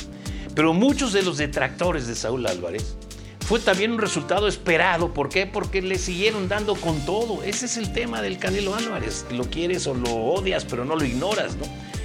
Pero 0.54 0.74
muchos 0.74 1.12
de 1.12 1.22
los 1.22 1.38
detractores 1.38 2.06
de 2.06 2.14
Saúl 2.14 2.46
Álvarez 2.46 2.96
fue 3.46 3.60
también 3.60 3.92
un 3.92 3.98
resultado 3.98 4.48
esperado. 4.48 5.12
¿Por 5.12 5.28
qué? 5.28 5.46
Porque 5.46 5.82
le 5.82 5.98
siguieron 5.98 6.48
dando 6.48 6.74
con 6.74 7.04
todo. 7.04 7.42
Ese 7.42 7.66
es 7.66 7.76
el 7.76 7.92
tema 7.92 8.22
del 8.22 8.38
Canelo 8.38 8.74
Álvarez. 8.74 9.26
Lo 9.30 9.44
quieres 9.44 9.86
o 9.86 9.94
lo 9.94 10.14
odias, 10.14 10.64
pero 10.64 10.84
no 10.84 10.96
lo 10.96 11.04
ignoras, 11.04 11.56
¿no? 11.56 11.64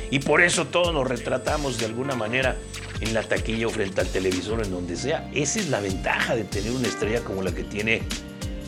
Y 0.09 0.19
por 0.19 0.41
eso 0.41 0.65
todos 0.65 0.93
nos 0.93 1.07
retratamos 1.07 1.77
de 1.77 1.85
alguna 1.85 2.15
manera 2.15 2.55
en 3.01 3.13
la 3.13 3.23
taquilla 3.23 3.67
o 3.67 3.69
frente 3.69 4.01
al 4.01 4.07
televisor, 4.07 4.63
en 4.63 4.71
donde 4.71 4.95
sea. 4.95 5.29
Esa 5.33 5.59
es 5.59 5.69
la 5.69 5.79
ventaja 5.79 6.35
de 6.35 6.43
tener 6.43 6.71
una 6.71 6.87
estrella 6.87 7.21
como 7.21 7.41
la 7.41 7.53
que 7.53 7.63
tiene 7.63 8.01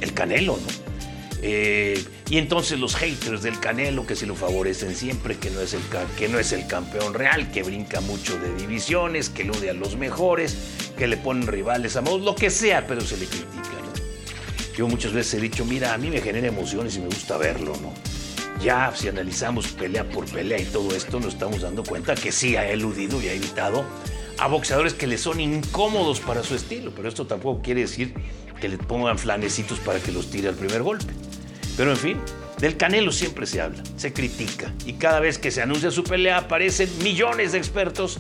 el 0.02 0.14
Canelo, 0.14 0.58
¿no? 0.58 0.89
Eh, 1.42 2.04
y 2.30 2.38
entonces 2.38 2.80
los 2.80 2.96
haters 2.96 3.42
del 3.42 3.60
Canelo 3.60 4.06
que 4.06 4.16
se 4.16 4.26
lo 4.26 4.36
favorecen 4.36 4.96
siempre, 4.96 5.38
que 5.38 5.50
no, 5.50 5.62
es 5.62 5.74
el, 5.74 5.82
que 6.18 6.28
no 6.28 6.38
es 6.38 6.52
el 6.52 6.68
campeón 6.68 7.14
real, 7.14 7.52
que 7.52 7.64
brinca 7.64 8.02
mucho 8.02 8.38
de 8.38 8.54
divisiones, 8.56 9.30
que 9.30 9.44
elude 9.44 9.70
a 9.70 9.74
los 9.74 9.96
mejores, 9.96 10.58
que 10.98 11.08
le 11.08 11.18
ponen 11.18 11.48
rivales 11.48 11.96
a 11.96 12.02
modos, 12.02 12.22
lo 12.22 12.36
que 12.36 12.50
sea, 12.50 12.86
pero 12.88 13.02
se 13.02 13.18
le 13.18 13.26
critica. 13.26 13.70
Yo 14.76 14.88
muchas 14.88 15.12
veces 15.12 15.34
he 15.34 15.42
dicho, 15.42 15.66
mira, 15.66 15.94
a 15.94 15.98
mí 15.98 16.10
me 16.10 16.22
genera 16.22 16.48
emociones 16.48 16.96
y 16.96 17.00
me 17.00 17.08
gusta 17.08 17.38
verlo, 17.38 17.74
¿no? 17.82 17.94
Ya 18.64 18.94
si 18.96 19.08
analizamos 19.08 19.68
pelea 19.70 20.08
por 20.08 20.26
pelea 20.26 20.60
y 20.60 20.66
todo 20.66 20.96
esto, 20.96 21.20
nos 21.20 21.34
estamos 21.34 21.62
dando 21.62 21.84
cuenta 21.84 22.16
que 22.16 22.32
sí 22.32 22.56
ha 22.56 22.70
eludido 22.70 23.22
y 23.22 23.28
ha 23.28 23.34
evitado 23.34 23.84
a 24.38 24.48
boxeadores 24.48 24.94
que 24.94 25.08
le 25.08 25.18
son 25.18 25.42
incómodos 25.42 26.22
para 26.22 26.44
su 26.44 26.56
estilo, 26.56 26.94
pero 26.96 27.10
esto 27.10 27.28
tampoco 27.28 27.62
quiere 27.62 27.82
decir 27.82 28.14
que 28.60 28.70
le 28.70 28.78
pongan 28.78 29.18
flanecitos 29.18 29.80
para 29.80 30.00
que 30.00 30.12
los 30.12 30.30
tire 30.30 30.50
al 30.50 30.56
primer 30.56 30.82
golpe. 30.82 31.14
Pero 31.80 31.92
en 31.92 31.98
fin, 31.98 32.18
del 32.60 32.76
Canelo 32.76 33.10
siempre 33.14 33.46
se 33.46 33.62
habla, 33.62 33.82
se 33.96 34.12
critica 34.12 34.74
y 34.86 34.96
cada 34.96 35.22
vez 35.22 35.38
que 35.38 35.50
se 35.50 35.62
anuncia 35.62 35.92
su 35.92 36.04
pelea 36.04 36.40
aparecen 36.40 36.90
millones 37.02 37.54
de 37.54 37.58
expertos 37.58 38.20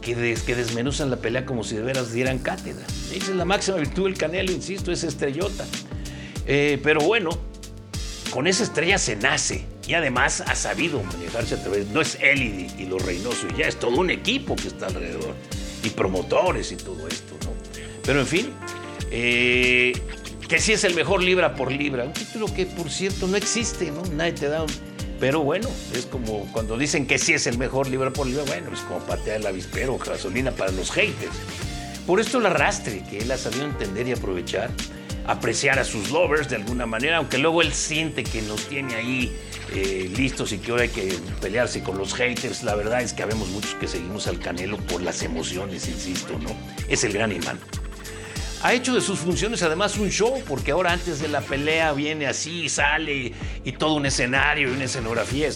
que, 0.00 0.14
que 0.14 0.54
desmenuzan 0.54 1.10
la 1.10 1.16
pelea 1.16 1.44
como 1.44 1.64
si 1.64 1.74
de 1.74 1.82
veras 1.82 2.12
dieran 2.12 2.38
cátedra. 2.38 2.86
Esa 3.12 3.32
es 3.32 3.36
la 3.36 3.44
máxima 3.44 3.78
virtud 3.78 4.04
del 4.04 4.16
Canelo, 4.16 4.52
insisto, 4.52 4.92
es 4.92 5.02
estrellota. 5.02 5.66
Eh, 6.46 6.78
pero 6.84 7.00
bueno, 7.00 7.30
con 8.30 8.46
esa 8.46 8.62
estrella 8.62 8.96
se 8.98 9.16
nace 9.16 9.64
y 9.88 9.94
además 9.94 10.42
ha 10.42 10.54
sabido 10.54 11.02
manejarse 11.02 11.56
a 11.56 11.62
través, 11.64 11.88
no 11.88 12.00
es 12.00 12.16
él 12.20 12.42
y, 12.42 12.82
y 12.82 12.86
los 12.86 13.04
Reynoso, 13.04 13.48
ya 13.58 13.66
es 13.66 13.74
todo 13.74 13.96
un 13.96 14.10
equipo 14.10 14.54
que 14.54 14.68
está 14.68 14.86
alrededor 14.86 15.34
y 15.82 15.88
promotores 15.90 16.70
y 16.70 16.76
todo 16.76 17.08
esto, 17.08 17.34
¿no? 17.42 17.54
Pero 18.04 18.20
en 18.20 18.26
fin, 18.28 18.52
eh, 19.10 20.00
que 20.48 20.58
sí 20.60 20.72
es 20.72 20.84
el 20.84 20.94
mejor 20.94 21.22
libra 21.22 21.54
por 21.54 21.72
libra. 21.72 22.04
Un 22.04 22.12
título 22.12 22.46
que, 22.52 22.66
por 22.66 22.90
cierto, 22.90 23.26
no 23.26 23.36
existe, 23.36 23.90
¿no? 23.90 24.02
Nadie 24.14 24.32
te 24.32 24.48
da 24.48 24.62
un... 24.62 24.70
Pero 25.20 25.42
bueno, 25.42 25.68
es 25.94 26.06
como 26.06 26.46
cuando 26.52 26.76
dicen 26.76 27.06
que 27.06 27.18
sí 27.18 27.32
es 27.32 27.46
el 27.46 27.56
mejor 27.56 27.88
libra 27.88 28.12
por 28.12 28.26
libra, 28.26 28.42
bueno, 28.46 28.70
es 28.72 28.80
como 28.80 28.98
patear 29.00 29.40
el 29.40 29.46
avispero, 29.46 29.96
gasolina 29.96 30.50
para 30.50 30.72
los 30.72 30.90
haters. 30.90 31.32
Por 32.06 32.20
esto 32.20 32.38
el 32.38 32.46
arrastre, 32.46 33.02
que 33.08 33.18
él 33.18 33.30
ha 33.30 33.38
sabido 33.38 33.64
entender 33.64 34.06
y 34.08 34.12
aprovechar, 34.12 34.70
apreciar 35.26 35.78
a 35.78 35.84
sus 35.84 36.10
lovers 36.10 36.50
de 36.50 36.56
alguna 36.56 36.84
manera, 36.84 37.18
aunque 37.18 37.38
luego 37.38 37.62
él 37.62 37.72
siente 37.72 38.24
que 38.24 38.42
nos 38.42 38.68
tiene 38.68 38.96
ahí 38.96 39.32
eh, 39.72 40.12
listos 40.14 40.52
y 40.52 40.58
que 40.58 40.72
ahora 40.72 40.82
hay 40.82 40.90
que 40.90 41.16
pelearse 41.40 41.82
con 41.82 41.96
los 41.96 42.12
haters. 42.12 42.62
La 42.62 42.74
verdad 42.74 43.00
es 43.00 43.14
que 43.14 43.22
habemos 43.22 43.48
muchos 43.48 43.74
que 43.76 43.88
seguimos 43.88 44.26
al 44.26 44.40
Canelo 44.40 44.76
por 44.76 45.00
las 45.00 45.22
emociones, 45.22 45.88
insisto, 45.88 46.38
¿no? 46.38 46.50
Es 46.88 47.04
el 47.04 47.12
gran 47.14 47.32
imán 47.32 47.58
ha 48.64 48.72
hecho 48.72 48.94
de 48.94 49.02
sus 49.02 49.18
funciones 49.18 49.62
además 49.62 49.98
un 49.98 50.08
show, 50.08 50.42
porque 50.48 50.72
ahora 50.72 50.90
antes 50.90 51.20
de 51.20 51.28
la 51.28 51.42
pelea 51.42 51.92
viene 51.92 52.26
así, 52.26 52.70
sale 52.70 53.34
y, 53.62 53.72
todo 53.72 53.92
un 53.92 54.06
escenario 54.06 54.70
y 54.70 54.72
una 54.72 54.84
escenografía. 54.84 55.50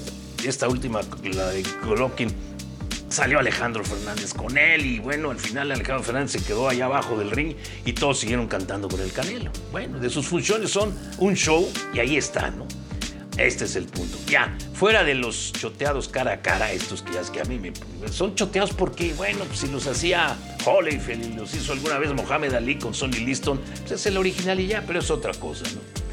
Esta, 0.44 0.68
última, 0.68 1.00
la 1.22 1.48
de 1.48 1.62
Golovkin, 1.82 2.28
salió 3.08 3.38
Alejandro 3.38 3.82
Fernández 3.82 4.34
con 4.34 4.58
él 4.58 4.84
y 4.84 4.98
bueno, 4.98 5.30
al 5.30 5.38
final 5.38 5.72
Alejandro 5.72 6.04
Fernández 6.04 6.32
se 6.32 6.44
quedó 6.44 6.68
allá 6.68 6.84
abajo 6.84 7.18
del 7.18 7.30
ring 7.30 7.54
y 7.86 7.94
todos 7.94 8.20
siguieron 8.20 8.46
cantando 8.46 8.88
con 8.88 9.00
el 9.00 9.10
Canelo. 9.10 9.52
Bueno, 9.72 9.98
de 9.98 10.10
sus 10.10 10.26
funciones 10.26 10.70
son 10.70 10.94
un 11.16 11.34
show 11.34 11.66
y 11.94 12.00
ahí 12.00 12.18
está, 12.18 12.50
¿no? 12.50 12.68
Este 13.38 13.66
es 13.66 13.76
el 13.76 13.87
punto. 13.87 14.18
Ya, 14.26 14.57
fuera 14.75 15.04
de 15.04 15.14
los 15.14 15.52
choteados 15.52 16.09
cara 16.09 16.33
a 16.33 16.42
cara, 16.42 16.73
estos 16.73 17.02
que 17.02 17.14
ya 17.14 17.21
es 17.21 17.30
que 17.30 17.40
a 17.40 17.45
mí 17.45 17.59
me. 17.59 17.73
Son 18.11 18.35
choteados 18.35 18.73
porque, 18.73 19.14
bueno, 19.14 19.45
pues 19.45 19.61
si 19.61 19.68
los 19.68 19.87
hacía 19.87 20.37
Holyfield 20.66 21.25
y 21.25 21.33
los 21.35 21.54
hizo 21.54 21.73
alguna 21.73 21.99
vez 21.99 22.12
Mohamed 22.12 22.52
Ali 22.54 22.78
con 22.78 22.95
Sonny 22.95 23.18
Liston, 23.21 23.61
pues 23.80 23.92
es 23.92 24.07
el 24.07 24.16
original 24.16 24.59
y 24.59 24.66
ya, 24.66 24.83
pero 24.85 24.99
es 24.99 25.11
otra 25.11 25.33
cosa, 25.35 25.64
¿no? 25.73 26.09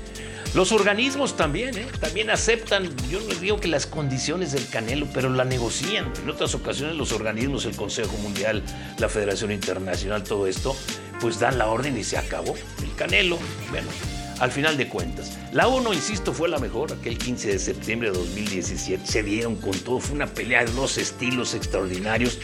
Los 0.53 0.71
organismos 0.71 1.35
también, 1.35 1.77
¿eh? 1.77 1.87
También 1.99 2.29
aceptan, 2.29 2.89
yo 3.09 3.19
no 3.19 3.35
digo 3.41 3.59
que 3.59 3.67
las 3.67 3.87
condiciones 3.87 4.53
del 4.53 4.69
Canelo, 4.69 5.05
pero 5.13 5.29
la 5.29 5.43
negocian. 5.43 6.13
En 6.23 6.29
otras 6.29 6.55
ocasiones 6.55 6.95
los 6.95 7.11
organismos, 7.11 7.65
el 7.65 7.75
Consejo 7.75 8.15
Mundial, 8.19 8.63
la 8.97 9.09
Federación 9.09 9.51
Internacional, 9.51 10.23
todo 10.23 10.47
esto, 10.47 10.73
pues 11.19 11.39
dan 11.39 11.57
la 11.57 11.67
orden 11.67 11.97
y 11.97 12.05
se 12.05 12.17
acabó. 12.17 12.55
El 12.81 12.95
Canelo, 12.95 13.37
bueno, 13.69 13.89
al 14.39 14.51
final 14.51 14.77
de 14.77 14.87
cuentas. 14.87 15.37
La 15.51 15.67
1, 15.67 15.93
insisto, 15.93 16.33
fue 16.33 16.49
la 16.49 16.59
mejor, 16.59 16.91
aquel 16.93 17.17
15 17.17 17.49
de 17.49 17.59
septiembre 17.59 18.11
de 18.11 18.17
2017. 18.17 19.05
Se 19.05 19.23
dieron 19.23 19.55
con 19.55 19.77
todo, 19.79 19.99
fue 19.99 20.15
una 20.15 20.27
pelea 20.27 20.65
de 20.65 20.71
dos 20.71 20.97
estilos 20.97 21.53
extraordinarios. 21.53 22.39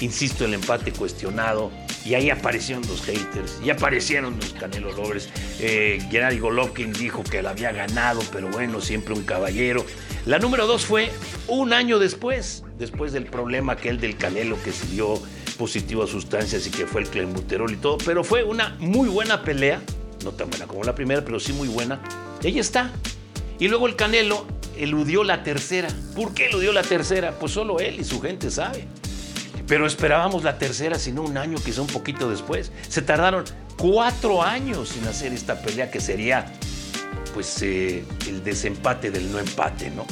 Insisto, 0.00 0.44
el 0.44 0.54
empate 0.54 0.92
cuestionado. 0.92 1.70
Y 2.04 2.14
ahí 2.14 2.30
aparecieron 2.30 2.86
los 2.86 3.02
haters, 3.02 3.58
y 3.64 3.70
aparecieron 3.70 4.36
los 4.36 4.52
Canelo 4.52 4.92
Lovers. 4.92 5.28
Eh, 5.58 5.98
Golovkin 6.40 6.92
dijo 6.92 7.24
que 7.24 7.42
la 7.42 7.50
había 7.50 7.72
ganado, 7.72 8.22
pero 8.30 8.48
bueno, 8.48 8.80
siempre 8.80 9.14
un 9.14 9.24
caballero. 9.24 9.84
La 10.24 10.38
número 10.38 10.68
2 10.68 10.86
fue 10.86 11.10
un 11.48 11.72
año 11.72 11.98
después, 11.98 12.62
después 12.78 13.12
del 13.12 13.26
problema 13.26 13.72
aquel 13.72 13.98
del 13.98 14.16
Canelo 14.16 14.56
que 14.62 14.70
se 14.70 14.86
dio 14.86 15.20
positivo 15.58 16.04
a 16.04 16.06
sustancias 16.06 16.66
y 16.66 16.70
que 16.70 16.86
fue 16.86 17.00
el 17.00 17.08
clenbuterol 17.08 17.72
y 17.72 17.76
todo. 17.76 17.98
Pero 17.98 18.22
fue 18.22 18.44
una 18.44 18.76
muy 18.78 19.08
buena 19.08 19.42
pelea 19.42 19.80
no 20.26 20.32
tan 20.32 20.50
buena 20.50 20.66
como 20.66 20.82
la 20.82 20.94
primera, 20.94 21.24
pero 21.24 21.40
sí 21.40 21.52
muy 21.52 21.68
buena. 21.68 22.00
Y 22.42 22.48
ahí 22.48 22.58
está. 22.58 22.90
Y 23.58 23.68
luego 23.68 23.86
el 23.86 23.96
Canelo 23.96 24.44
eludió 24.76 25.24
la 25.24 25.42
tercera. 25.42 25.88
¿Por 26.14 26.34
qué 26.34 26.46
eludió 26.46 26.72
la 26.72 26.82
tercera? 26.82 27.38
Pues 27.38 27.52
solo 27.52 27.78
él 27.78 28.00
y 28.00 28.04
su 28.04 28.20
gente 28.20 28.50
sabe. 28.50 28.84
Pero 29.66 29.86
esperábamos 29.86 30.44
la 30.44 30.58
tercera, 30.58 30.98
sino 30.98 31.22
un 31.22 31.38
año, 31.38 31.56
quizá 31.64 31.80
un 31.80 31.86
poquito 31.86 32.28
después. 32.28 32.72
Se 32.88 33.02
tardaron 33.02 33.44
cuatro 33.76 34.42
años 34.42 34.90
sin 34.90 35.06
hacer 35.06 35.32
esta 35.32 35.62
pelea 35.62 35.90
que 35.90 36.00
sería, 36.00 36.52
pues, 37.32 37.62
eh, 37.62 38.04
el 38.28 38.44
desempate 38.44 39.10
del 39.10 39.30
no 39.30 39.38
empate, 39.38 39.90
¿no? 39.90 40.06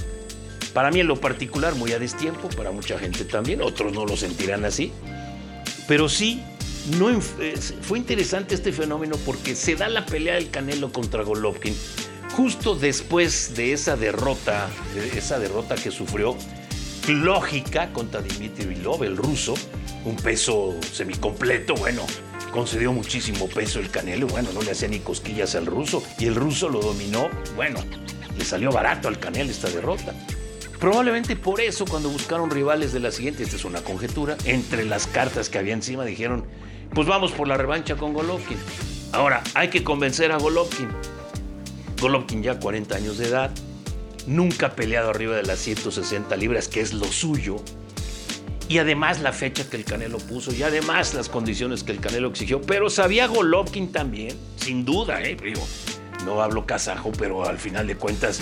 Para 0.73 0.91
mí 0.91 1.01
en 1.01 1.07
lo 1.07 1.21
particular 1.21 1.75
muy 1.75 1.93
a 1.93 1.99
destiempo, 1.99 2.49
para 2.51 2.71
mucha 2.73 2.99
gente 2.99 3.25
también, 3.25 3.63
otros 3.63 3.93
no 3.93 4.07
lo 4.07 4.17
sentirán 4.17 4.65
así. 4.65 4.93
Pero 5.87 6.09
sí 6.09 6.43
no, 6.99 7.21
fue 7.21 7.99
interesante 7.99 8.55
este 8.55 8.73
fenómeno 8.73 9.17
porque 9.25 9.55
se 9.55 9.75
da 9.75 9.89
la 9.89 10.05
pelea 10.07 10.35
del 10.35 10.51
Canelo 10.51 10.93
contra 10.93 11.23
Golovkin 11.23 11.75
justo 12.37 12.75
después 12.75 13.55
de 13.55 13.73
esa 13.73 13.97
derrota, 13.97 14.69
de 14.95 15.19
esa 15.19 15.39
derrota 15.39 15.77
que 15.77 15.91
sufrió 15.91 16.37
lógica 17.09 17.93
contra 17.93 18.23
Dmitry 18.23 18.67
Vilov, 18.67 19.05
el 19.05 19.17
ruso, 19.17 19.55
un 20.05 20.17
peso 20.17 20.75
semicompleto, 20.93 21.75
bueno, 21.75 22.03
concedió 22.51 22.93
muchísimo 22.93 23.49
peso 23.49 23.79
el 23.79 23.91
Canelo, 23.91 24.27
bueno, 24.27 24.51
no 24.53 24.63
le 24.63 24.73
hacía 24.73 24.89
ni 24.89 25.01
cosquillas 25.01 25.55
al 25.55 25.67
ruso 25.67 26.03
y 26.19 26.27
el 26.27 26.35
ruso 26.35 26.69
lo 26.69 26.81
dominó, 26.81 27.29
bueno, 27.57 27.79
le 28.37 28.45
salió 28.45 28.73
barato 28.73 29.09
al 29.09 29.19
Canelo 29.19 29.51
esta 29.51 29.69
derrota. 29.69 30.15
Probablemente 30.81 31.37
por 31.37 31.61
eso 31.61 31.85
cuando 31.85 32.09
buscaron 32.09 32.51
rivales 32.51 32.93
de 32.93 33.01
la 33.01 33.11
siguiente, 33.11 33.43
esta 33.43 33.57
es 33.57 33.65
una 33.65 33.83
conjetura, 33.83 34.37
entre 34.45 34.85
las 34.85 35.07
cartas 35.07 35.49
que 35.49 35.59
había 35.59 35.75
encima 35.75 36.05
dijeron, 36.05 36.45
pues 36.95 37.09
vamos 37.09 37.33
por 37.33 37.49
la 37.49 37.57
revancha 37.57 37.97
con 37.97 38.13
Golovkin. 38.13 38.59
Ahora, 39.13 39.43
hay 39.55 39.69
que 39.69 39.83
convencer 39.83 40.33
a 40.33 40.39
Golovkin. 40.39 40.89
Golovkin 42.01 42.43
ya 42.43 42.59
40 42.59 42.97
años 42.97 43.19
de 43.19 43.29
edad, 43.29 43.51
nunca 44.27 44.67
ha 44.67 44.77
peleado 44.77 45.11
arriba 45.11 45.37
de 45.37 45.43
las 45.43 45.59
160 45.59 46.37
libras, 46.37 46.69
que 46.69 46.81
es 46.81 46.93
lo 46.93 47.07
suyo. 47.07 47.57
Y 48.69 48.79
además 48.79 49.21
la 49.21 49.33
fecha 49.33 49.69
que 49.69 49.77
el 49.77 49.85
Canelo 49.85 50.19
puso, 50.19 50.53
y 50.55 50.63
además 50.63 51.15
las 51.15 51.29
condiciones 51.29 51.85
que 51.85 51.93
el 51.93 52.01
Canelo 52.01 52.29
exigió. 52.29 52.63
Pero 52.63 52.89
sabía 52.89 53.27
Golovkin 53.27 53.93
también, 53.93 54.37
sin 54.57 54.85
duda, 54.85 55.23
¿eh? 55.23 55.37
No 56.25 56.41
hablo 56.41 56.65
kazajo, 56.65 57.13
pero 57.19 57.47
al 57.47 57.59
final 57.59 57.87
de 57.87 57.97
cuentas 57.97 58.41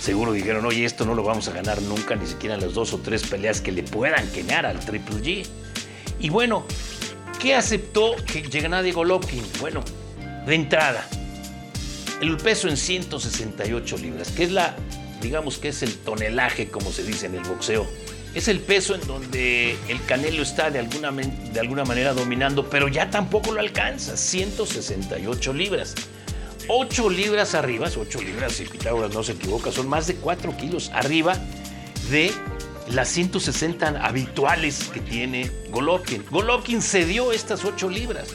seguro 0.00 0.32
dijeron, 0.32 0.64
oye, 0.64 0.84
esto 0.84 1.04
no 1.04 1.14
lo 1.14 1.22
vamos 1.22 1.48
a 1.48 1.52
ganar 1.52 1.82
nunca, 1.82 2.14
ni 2.14 2.26
siquiera 2.26 2.56
las 2.56 2.72
dos 2.72 2.92
o 2.94 2.98
tres 2.98 3.26
peleas 3.26 3.60
que 3.60 3.72
le 3.72 3.82
puedan 3.82 4.26
queñar 4.32 4.64
al 4.64 4.80
Triple 4.80 5.16
G. 5.16 5.46
Y 6.20 6.30
bueno, 6.30 6.64
¿Qué 7.38 7.54
aceptó 7.54 8.16
Gennady 8.26 8.90
Golovkin? 8.90 9.44
Bueno, 9.60 9.84
de 10.44 10.54
entrada, 10.56 11.08
el 12.20 12.36
peso 12.36 12.68
en 12.68 12.76
168 12.76 13.98
libras, 13.98 14.32
que 14.32 14.42
es 14.42 14.50
la, 14.50 14.74
digamos 15.22 15.58
que 15.58 15.68
es 15.68 15.82
el 15.84 15.94
tonelaje, 15.98 16.68
como 16.68 16.90
se 16.90 17.04
dice 17.04 17.26
en 17.26 17.36
el 17.36 17.44
boxeo. 17.44 17.86
Es 18.34 18.48
el 18.48 18.58
peso 18.58 18.96
en 18.96 19.06
donde 19.06 19.76
el 19.88 20.04
Canelo 20.04 20.42
está 20.42 20.70
de 20.70 20.80
alguna, 20.80 21.12
de 21.12 21.60
alguna 21.60 21.84
manera 21.84 22.12
dominando, 22.12 22.68
pero 22.68 22.88
ya 22.88 23.08
tampoco 23.08 23.52
lo 23.52 23.60
alcanza, 23.60 24.16
168 24.16 25.52
libras. 25.52 25.94
8 26.66 27.08
libras 27.08 27.54
arriba, 27.54 27.88
8 27.88 28.20
libras, 28.20 28.52
si 28.52 28.64
Pitágoras 28.64 29.14
no 29.14 29.22
se 29.22 29.32
equivoca, 29.32 29.70
son 29.70 29.88
más 29.88 30.08
de 30.08 30.16
4 30.16 30.56
kilos 30.56 30.90
arriba 30.92 31.38
de 32.10 32.32
las 32.90 33.08
160 33.08 34.04
habituales 34.04 34.90
que 34.92 35.00
tiene 35.00 35.50
Golovkin. 35.70 36.24
Golovkin 36.30 36.82
cedió 36.82 37.32
estas 37.32 37.64
8 37.64 37.88
libras. 37.90 38.28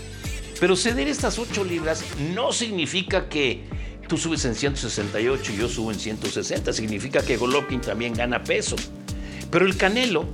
Pero 0.59 0.75
ceder 0.75 1.07
estas 1.07 1.39
8 1.39 1.63
libras 1.63 2.03
no 2.33 2.53
significa 2.53 3.27
que 3.27 3.63
tú 4.07 4.17
subes 4.17 4.45
en 4.45 4.55
168 4.55 5.51
y 5.51 5.57
yo 5.57 5.67
subo 5.67 5.91
en 5.91 5.99
160. 5.99 6.71
Significa 6.71 7.21
que 7.23 7.37
Golovkin 7.37 7.81
también 7.81 8.13
gana 8.13 8.43
peso. 8.43 8.75
Pero 9.49 9.65
el 9.65 9.75
Canelo, 9.75 10.25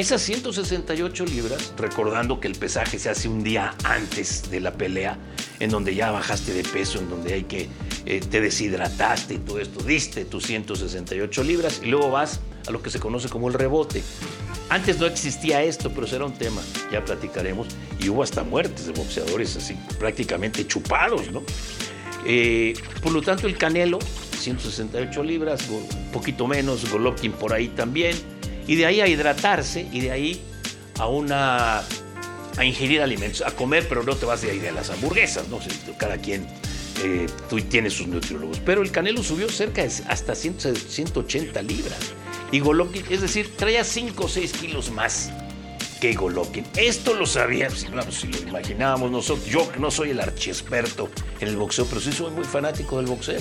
esas 0.00 0.20
168 0.20 1.24
libras, 1.24 1.72
recordando 1.78 2.38
que 2.38 2.48
el 2.48 2.54
pesaje 2.54 2.98
se 2.98 3.08
hace 3.08 3.28
un 3.28 3.42
día 3.42 3.74
antes 3.82 4.50
de 4.50 4.60
la 4.60 4.74
pelea, 4.74 5.16
en 5.58 5.70
donde 5.70 5.94
ya 5.94 6.10
bajaste 6.10 6.52
de 6.52 6.64
peso, 6.64 6.98
en 6.98 7.08
donde 7.08 7.32
hay 7.32 7.44
que 7.44 7.70
eh, 8.04 8.20
te 8.20 8.42
deshidrataste 8.42 9.34
y 9.34 9.38
todo 9.38 9.58
esto, 9.58 9.82
diste 9.82 10.26
tus 10.26 10.44
168 10.44 11.42
libras 11.44 11.80
y 11.82 11.86
luego 11.86 12.10
vas 12.10 12.40
a 12.68 12.72
lo 12.72 12.82
que 12.82 12.90
se 12.90 13.00
conoce 13.00 13.30
como 13.30 13.48
el 13.48 13.54
rebote. 13.54 14.02
Antes 14.68 14.98
no 14.98 15.06
existía 15.06 15.62
esto, 15.62 15.90
pero 15.94 16.06
será 16.06 16.26
un 16.26 16.34
tema, 16.34 16.60
ya 16.92 17.02
platicaremos, 17.02 17.68
y 17.98 18.10
hubo 18.10 18.22
hasta 18.22 18.42
muertes 18.42 18.86
de 18.86 18.92
boxeadores 18.92 19.56
así 19.56 19.78
prácticamente 19.98 20.66
chupados, 20.66 21.32
¿no? 21.32 21.42
Eh, 22.26 22.74
por 23.02 23.12
lo 23.12 23.22
tanto, 23.22 23.46
el 23.46 23.56
Canelo, 23.56 23.98
168 24.38 25.22
libras, 25.22 25.66
un 25.70 26.10
poquito 26.12 26.46
menos, 26.46 26.90
Golovkin 26.90 27.32
por 27.32 27.54
ahí 27.54 27.68
también, 27.68 28.14
y 28.66 28.76
de 28.76 28.86
ahí 28.86 29.00
a 29.00 29.08
hidratarse, 29.08 29.88
y 29.92 30.00
de 30.00 30.10
ahí 30.10 30.42
a 30.98 31.06
una 31.06 31.82
a 32.56 32.64
ingerir 32.64 33.02
alimentos, 33.02 33.42
a 33.42 33.50
comer, 33.50 33.86
pero 33.88 34.02
no 34.02 34.16
te 34.16 34.24
vas 34.24 34.40
de 34.42 34.50
ahí 34.50 34.58
de 34.58 34.72
las 34.72 34.88
hamburguesas, 34.90 35.48
¿no? 35.48 35.60
Cada 35.98 36.16
quien 36.16 36.46
eh, 37.04 37.26
tú 37.50 37.60
tienes 37.60 37.92
sus 37.92 38.06
nutriólogos. 38.06 38.60
Pero 38.60 38.82
el 38.82 38.90
Canelo 38.90 39.22
subió 39.22 39.48
cerca 39.50 39.82
de 39.82 39.92
hasta 40.08 40.34
180 40.34 41.62
libras. 41.62 41.98
Y 42.52 42.60
Golovkin, 42.60 43.04
es 43.10 43.20
decir, 43.20 43.54
traía 43.56 43.84
5 43.84 44.24
o 44.24 44.28
6 44.28 44.52
kilos 44.52 44.90
más 44.90 45.30
que 46.00 46.14
Golovkin. 46.14 46.64
Esto 46.76 47.14
lo 47.14 47.26
sabía, 47.26 47.70
si, 47.70 47.86
si 48.10 48.26
lo 48.28 48.48
imaginábamos 48.48 49.10
nosotros. 49.10 49.46
Yo 49.46 49.68
no 49.78 49.90
soy 49.90 50.10
el 50.10 50.20
archiexperto 50.20 51.08
en 51.40 51.48
el 51.48 51.56
boxeo, 51.56 51.86
pero 51.86 52.00
sí 52.00 52.12
soy 52.12 52.30
muy 52.30 52.44
fanático 52.44 52.96
del 52.98 53.06
boxeo. 53.06 53.40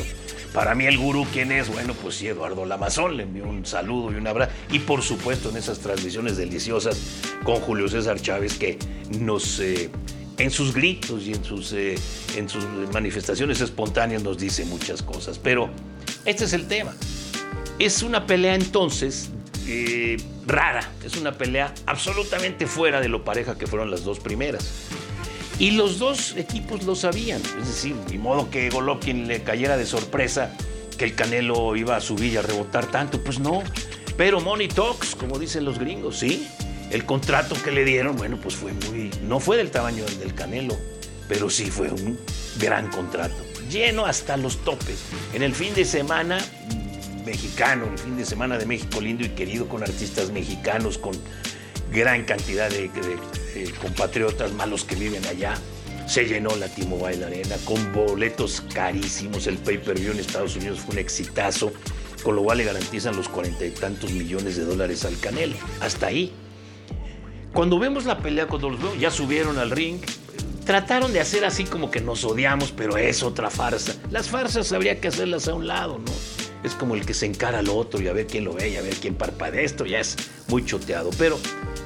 Para 0.53 0.73
mí 0.73 0.85
el 0.85 0.97
gurú, 0.97 1.27
¿quién 1.33 1.51
es? 1.51 1.67
Bueno, 1.67 1.93
pues 2.01 2.15
sí, 2.15 2.27
Eduardo 2.27 2.65
Lamazón, 2.65 3.17
le 3.17 3.23
envió 3.23 3.43
un 3.43 3.65
saludo 3.65 4.13
y 4.13 4.15
un 4.15 4.25
abrazo. 4.25 4.53
Y 4.71 4.79
por 4.79 5.01
supuesto 5.01 5.49
en 5.49 5.57
esas 5.57 5.79
transmisiones 5.79 6.37
deliciosas 6.37 6.97
con 7.43 7.57
Julio 7.57 7.89
César 7.89 8.19
Chávez 8.21 8.57
que 8.57 8.79
nos... 9.19 9.59
Eh, 9.59 9.89
en 10.37 10.51
sus 10.51 10.73
gritos 10.73 11.23
y 11.23 11.31
en 11.31 11.43
sus, 11.43 11.71
eh, 11.73 11.95
en 12.35 12.49
sus 12.49 12.65
manifestaciones 12.91 13.61
espontáneas 13.61 14.23
nos 14.23 14.37
dice 14.37 14.65
muchas 14.65 15.01
cosas. 15.01 15.39
Pero 15.39 15.69
este 16.25 16.45
es 16.45 16.53
el 16.53 16.67
tema. 16.67 16.93
Es 17.79 18.03
una 18.03 18.25
pelea 18.25 18.55
entonces 18.55 19.29
eh, 19.67 20.17
rara, 20.45 20.91
es 21.03 21.17
una 21.17 21.33
pelea 21.33 21.73
absolutamente 21.85 22.67
fuera 22.67 23.01
de 23.01 23.09
lo 23.09 23.23
pareja 23.23 23.57
que 23.57 23.67
fueron 23.67 23.91
las 23.91 24.03
dos 24.03 24.19
primeras. 24.19 24.89
Y 25.57 25.71
los 25.71 25.99
dos 25.99 26.35
equipos 26.35 26.83
lo 26.83 26.95
sabían, 26.95 27.41
es 27.61 27.67
decir, 27.67 27.95
ni 28.09 28.17
modo 28.17 28.49
que 28.49 28.69
Golovkin 28.69 29.27
le 29.27 29.41
cayera 29.43 29.77
de 29.77 29.85
sorpresa 29.85 30.51
que 30.97 31.05
el 31.05 31.15
Canelo 31.15 31.75
iba 31.75 31.95
a 31.95 32.01
subir 32.01 32.33
y 32.33 32.37
a 32.37 32.41
rebotar 32.41 32.87
tanto, 32.87 33.23
pues 33.23 33.39
no. 33.39 33.63
Pero 34.17 34.41
Money 34.41 34.67
Talks, 34.67 35.15
como 35.15 35.39
dicen 35.39 35.65
los 35.65 35.79
gringos, 35.79 36.19
sí. 36.19 36.47
El 36.91 37.05
contrato 37.05 37.55
que 37.63 37.71
le 37.71 37.83
dieron, 37.83 38.15
bueno, 38.15 38.37
pues 38.41 38.55
fue 38.55 38.71
muy, 38.73 39.11
no 39.23 39.39
fue 39.39 39.57
del 39.57 39.71
tamaño 39.71 40.05
del 40.05 40.33
Canelo, 40.33 40.77
pero 41.27 41.49
sí 41.49 41.71
fue 41.71 41.89
un 41.89 42.17
gran 42.59 42.89
contrato, 42.89 43.35
lleno 43.69 44.05
hasta 44.05 44.37
los 44.37 44.57
topes. 44.63 45.03
En 45.33 45.41
el 45.41 45.55
fin 45.55 45.73
de 45.73 45.83
semana 45.83 46.37
mexicano, 47.25 47.87
el 47.91 47.97
fin 47.97 48.17
de 48.17 48.25
semana 48.25 48.57
de 48.57 48.65
México 48.65 49.01
lindo 49.01 49.25
y 49.25 49.29
querido 49.29 49.67
con 49.67 49.83
artistas 49.83 50.31
mexicanos, 50.31 50.97
con 50.97 51.13
gran 51.91 52.23
cantidad 52.23 52.69
de, 52.69 52.89
compatriotas 53.81 54.53
malos 54.53 54.83
que 54.83 54.95
viven 54.95 55.25
allá. 55.25 55.55
Se 56.07 56.25
llenó 56.25 56.55
la 56.55 56.67
T-Mobile 56.67 57.25
Arena 57.25 57.55
con 57.65 57.91
boletos 57.93 58.61
carísimos. 58.73 59.47
El 59.47 59.57
pay-per-view 59.57 60.11
en 60.11 60.19
Estados 60.19 60.55
Unidos 60.55 60.79
fue 60.79 60.93
un 60.93 60.99
exitazo. 60.99 61.73
con 62.23 62.35
lo 62.35 62.43
cual 62.43 62.57
le 62.57 62.63
garantizan 62.63 63.15
los 63.15 63.29
cuarenta 63.29 63.65
y 63.65 63.71
tantos 63.71 64.11
millones 64.11 64.55
de 64.55 64.65
dólares 64.65 65.05
al 65.05 65.19
Canelo. 65.19 65.55
Hasta 65.79 66.07
ahí. 66.07 66.31
Cuando 67.53 67.77
vemos 67.79 68.05
la 68.05 68.17
pelea, 68.17 68.47
cuando 68.47 68.69
los 68.69 68.81
veo, 68.81 68.95
ya 68.95 69.11
subieron 69.11 69.59
al 69.59 69.71
ring, 69.71 69.99
trataron 70.65 71.13
de 71.13 71.21
hacer 71.21 71.45
así 71.45 71.63
como 71.63 71.89
que 71.91 72.01
nos 72.01 72.23
odiamos, 72.23 72.71
pero 72.71 72.97
es 72.97 73.23
otra 73.23 73.49
farsa. 73.49 73.95
Las 74.11 74.27
farsas 74.27 74.71
habría 74.73 74.99
que 74.99 75.07
hacerlas 75.07 75.47
a 75.47 75.53
un 75.53 75.67
lado, 75.67 75.99
¿no? 75.99 76.11
Es 76.65 76.73
como 76.73 76.95
el 76.95 77.05
que 77.05 77.13
se 77.13 77.27
encara 77.27 77.59
al 77.59 77.69
otro 77.69 78.01
y 78.01 78.07
a 78.07 78.13
ver 78.13 78.25
quién 78.25 78.43
lo 78.43 78.53
ve 78.53 78.69
y 78.69 78.75
a 78.75 78.81
ver 78.81 78.95
quién 78.95 79.13
parpadea. 79.13 79.61
Esto 79.61 79.85
ya 79.85 79.99
es 79.99 80.17
muy 80.47 80.65
choteado. 80.65 81.11
Pero 81.19 81.37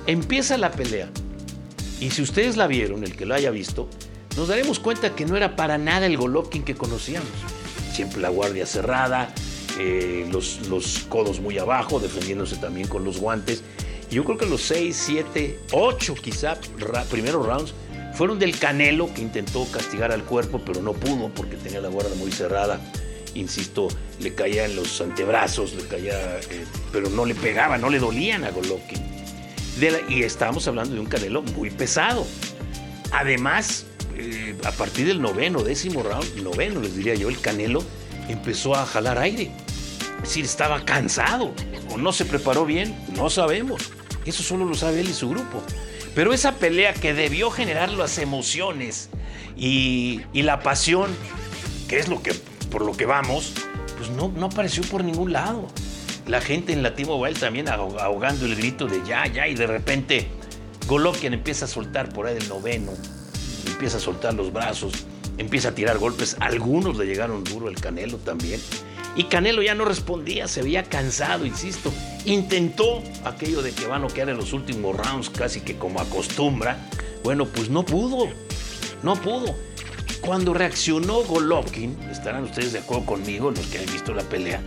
empieza 0.08 0.58
la 0.58 0.72
pelea. 0.72 1.10
Y 2.00 2.12
si 2.12 2.22
ustedes 2.22 2.56
la 2.56 2.66
vieron, 2.66 3.04
el 3.04 3.14
que 3.18 3.26
lo 3.26 3.36
haya 3.36 3.52
visto, 3.52 3.90
nos 4.38 4.48
daremos 4.48 4.80
cuenta 4.80 5.16
que 5.16 5.26
no 5.26 5.36
era 5.36 5.58
para 5.58 5.78
nada 5.78 6.06
el 6.06 6.16
Golovkin 6.16 6.64
que 6.64 6.76
conocíamos. 6.76 7.28
Siempre 7.92 8.22
la 8.22 8.30
guardia 8.30 8.66
cerrada, 8.66 9.34
eh, 9.78 10.26
los, 10.32 10.68
los 10.70 11.00
codos 11.10 11.42
muy 11.42 11.58
abajo, 11.58 12.00
defendiéndose 12.00 12.56
también 12.56 12.88
con 12.88 13.04
los 13.04 13.20
guantes. 13.20 13.64
Yo 14.10 14.24
creo 14.24 14.38
que 14.38 14.46
los 14.46 14.62
6, 14.62 14.96
7, 14.96 15.60
8 15.74 16.16
quizá 16.16 16.58
primeros 17.12 17.46
rounds 17.46 17.74
fueron 18.14 18.40
del 18.40 18.58
Canelo 18.58 19.14
que 19.14 19.22
intentó 19.22 19.66
castigar 19.72 20.14
al 20.14 20.24
cuerpo, 20.24 20.62
pero 20.66 20.82
no 20.82 20.94
pudo 20.94 21.30
porque 21.30 21.58
tenía 21.58 21.82
la 21.82 21.90
guardia 21.90 22.16
muy 22.16 22.32
cerrada. 22.32 22.80
Insisto, 23.36 23.88
le 24.20 24.34
caía 24.34 24.66
en 24.66 24.76
los 24.76 25.00
antebrazos, 25.02 25.74
le 25.74 25.84
caía, 25.88 26.40
eh, 26.40 26.66
pero 26.92 27.10
no 27.10 27.26
le 27.26 27.36
pegaba, 27.36 27.78
no 27.78 27.90
le 27.90 28.00
dolían 28.00 28.44
a 28.44 28.52
Golovkin. 28.52 29.00
y 30.10 30.24
estábamos 30.24 30.68
hablando 30.68 30.96
de 30.96 31.00
un 31.00 31.06
Canelo 31.06 31.42
muy 31.42 31.70
pesado. 31.70 32.26
Además, 33.12 33.86
eh, 34.16 34.56
a 34.66 34.72
partir 34.72 35.08
del 35.08 35.22
noveno, 35.22 35.64
décimo 35.64 36.04
round, 36.04 36.42
noveno 36.42 36.82
les 36.82 36.96
diría 36.96 37.16
yo, 37.16 37.30
el 37.30 37.40
Canelo 37.40 37.84
empezó 38.28 38.76
a 38.76 38.86
jalar 38.86 39.18
aire. 39.18 39.52
Es 40.18 40.30
decir, 40.30 40.46
estaba 40.46 40.84
cansado 40.84 41.54
o 41.90 41.98
no 41.98 42.12
se 42.12 42.26
preparó 42.26 42.66
bien, 42.66 42.96
no 43.16 43.30
sabemos. 43.30 43.92
Eso 44.26 44.44
solo 44.44 44.66
lo 44.66 44.76
sabe 44.76 45.00
él 45.00 45.10
y 45.10 45.14
su 45.14 45.30
grupo. 45.30 45.64
Pero 46.14 46.34
esa 46.34 46.56
pelea 46.56 46.94
que 46.94 47.14
debió 47.14 47.52
generar 47.52 47.90
las 47.92 48.18
emociones 48.18 49.10
y, 49.56 50.22
la 50.34 50.60
pasión, 50.62 51.10
que 51.88 52.00
es 52.00 52.08
lo 52.08 52.22
que, 52.22 52.34
por 52.70 52.86
lo 52.86 52.94
que 52.96 53.06
vamos, 53.06 53.54
pues 53.98 54.10
no, 54.12 54.46
apareció 54.46 54.84
por 54.84 55.04
ningún 55.04 55.34
lado. 55.34 55.68
La 56.28 56.42
gente 56.42 56.74
en 56.74 56.84
la 56.84 56.94
T-Mobile 56.94 57.40
también 57.40 57.68
ahogando 57.70 58.46
el 58.46 58.56
grito 58.56 58.86
de 58.86 59.02
ya, 59.06 59.26
ya, 59.28 59.48
y 59.48 59.56
de 59.56 59.68
repente 59.68 60.28
Golovkin 60.88 61.34
empieza 61.34 61.66
a 61.66 61.68
soltar 61.68 62.10
por 62.14 62.28
ahí 62.28 62.36
del 62.36 62.48
noveno, 62.48 62.94
empieza 63.68 63.98
a 63.98 64.00
soltar 64.00 64.34
los 64.34 64.54
brazos, 64.54 64.94
empieza 65.38 65.70
a 65.70 65.76
tirar 65.76 65.98
golpes. 65.98 66.36
Algunos 66.40 66.98
le 66.98 67.06
llegaron 67.06 67.44
duro 67.44 67.70
el 67.70 67.76
Canelo 67.76 68.18
también. 68.18 68.62
Y 69.16 69.24
Canelo 69.26 69.62
ya 69.62 69.76
no 69.76 69.86
respondía, 69.86 70.48
se 70.48 70.62
veía 70.62 70.84
cansado, 70.84 71.46
insisto. 71.46 71.92
Intentó 72.26 73.02
aquello 73.26 73.62
de 73.62 73.72
que 73.72 73.88
va 73.88 73.96
a 73.96 74.00
noquear 74.00 74.30
en 74.30 74.38
los 74.38 74.54
últimos 74.54 74.96
rounds, 74.96 75.30
casi 75.30 75.62
que 75.62 75.78
como 75.78 76.00
acostumbra. 76.00 76.78
Bueno, 77.24 77.46
pues 77.46 77.70
no 77.70 77.84
pudo, 77.84 78.28
no 79.04 79.16
pudo. 79.16 79.56
Cuando 80.22 80.54
reaccionó 80.54 81.24
Golovkin, 81.24 81.98
estarán 82.12 82.44
ustedes 82.44 82.74
de 82.74 82.80
acuerdo 82.80 83.06
conmigo, 83.06 83.52
los 83.52 83.66
que 83.68 83.80
han 83.80 83.86
visto 83.86 84.14
la 84.14 84.24
pelea, 84.24 84.62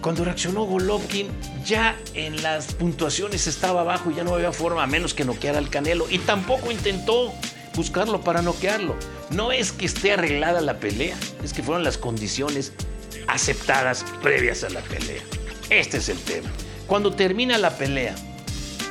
cuando 0.00 0.24
reaccionó 0.24 0.64
Golovkin, 0.64 1.28
ya 1.64 1.98
en 2.14 2.42
las 2.42 2.72
puntuaciones 2.72 3.46
estaba 3.46 3.82
abajo 3.82 4.10
y 4.10 4.14
ya 4.14 4.24
no 4.24 4.34
había 4.34 4.52
forma 4.52 4.82
a 4.82 4.86
menos 4.86 5.12
que 5.12 5.24
noquear 5.24 5.56
al 5.56 5.68
Canelo. 5.68 6.06
Y 6.10 6.18
tampoco 6.18 6.70
intentó 6.70 7.32
buscarlo 7.74 8.22
para 8.22 8.40
noquearlo. 8.40 8.96
No 9.30 9.52
es 9.52 9.72
que 9.72 9.84
esté 9.84 10.12
arreglada 10.12 10.62
la 10.62 10.78
pelea, 10.78 11.16
es 11.44 11.52
que 11.52 11.62
fueron 11.62 11.84
las 11.84 11.98
condiciones 11.98 12.72
aceptadas 13.26 14.04
previas 14.22 14.64
a 14.64 14.70
la 14.70 14.80
pelea. 14.80 15.22
Este 15.68 15.98
es 15.98 16.08
el 16.08 16.18
tema. 16.18 16.50
Cuando 16.86 17.12
termina 17.12 17.58
la 17.58 17.70
pelea 17.76 18.14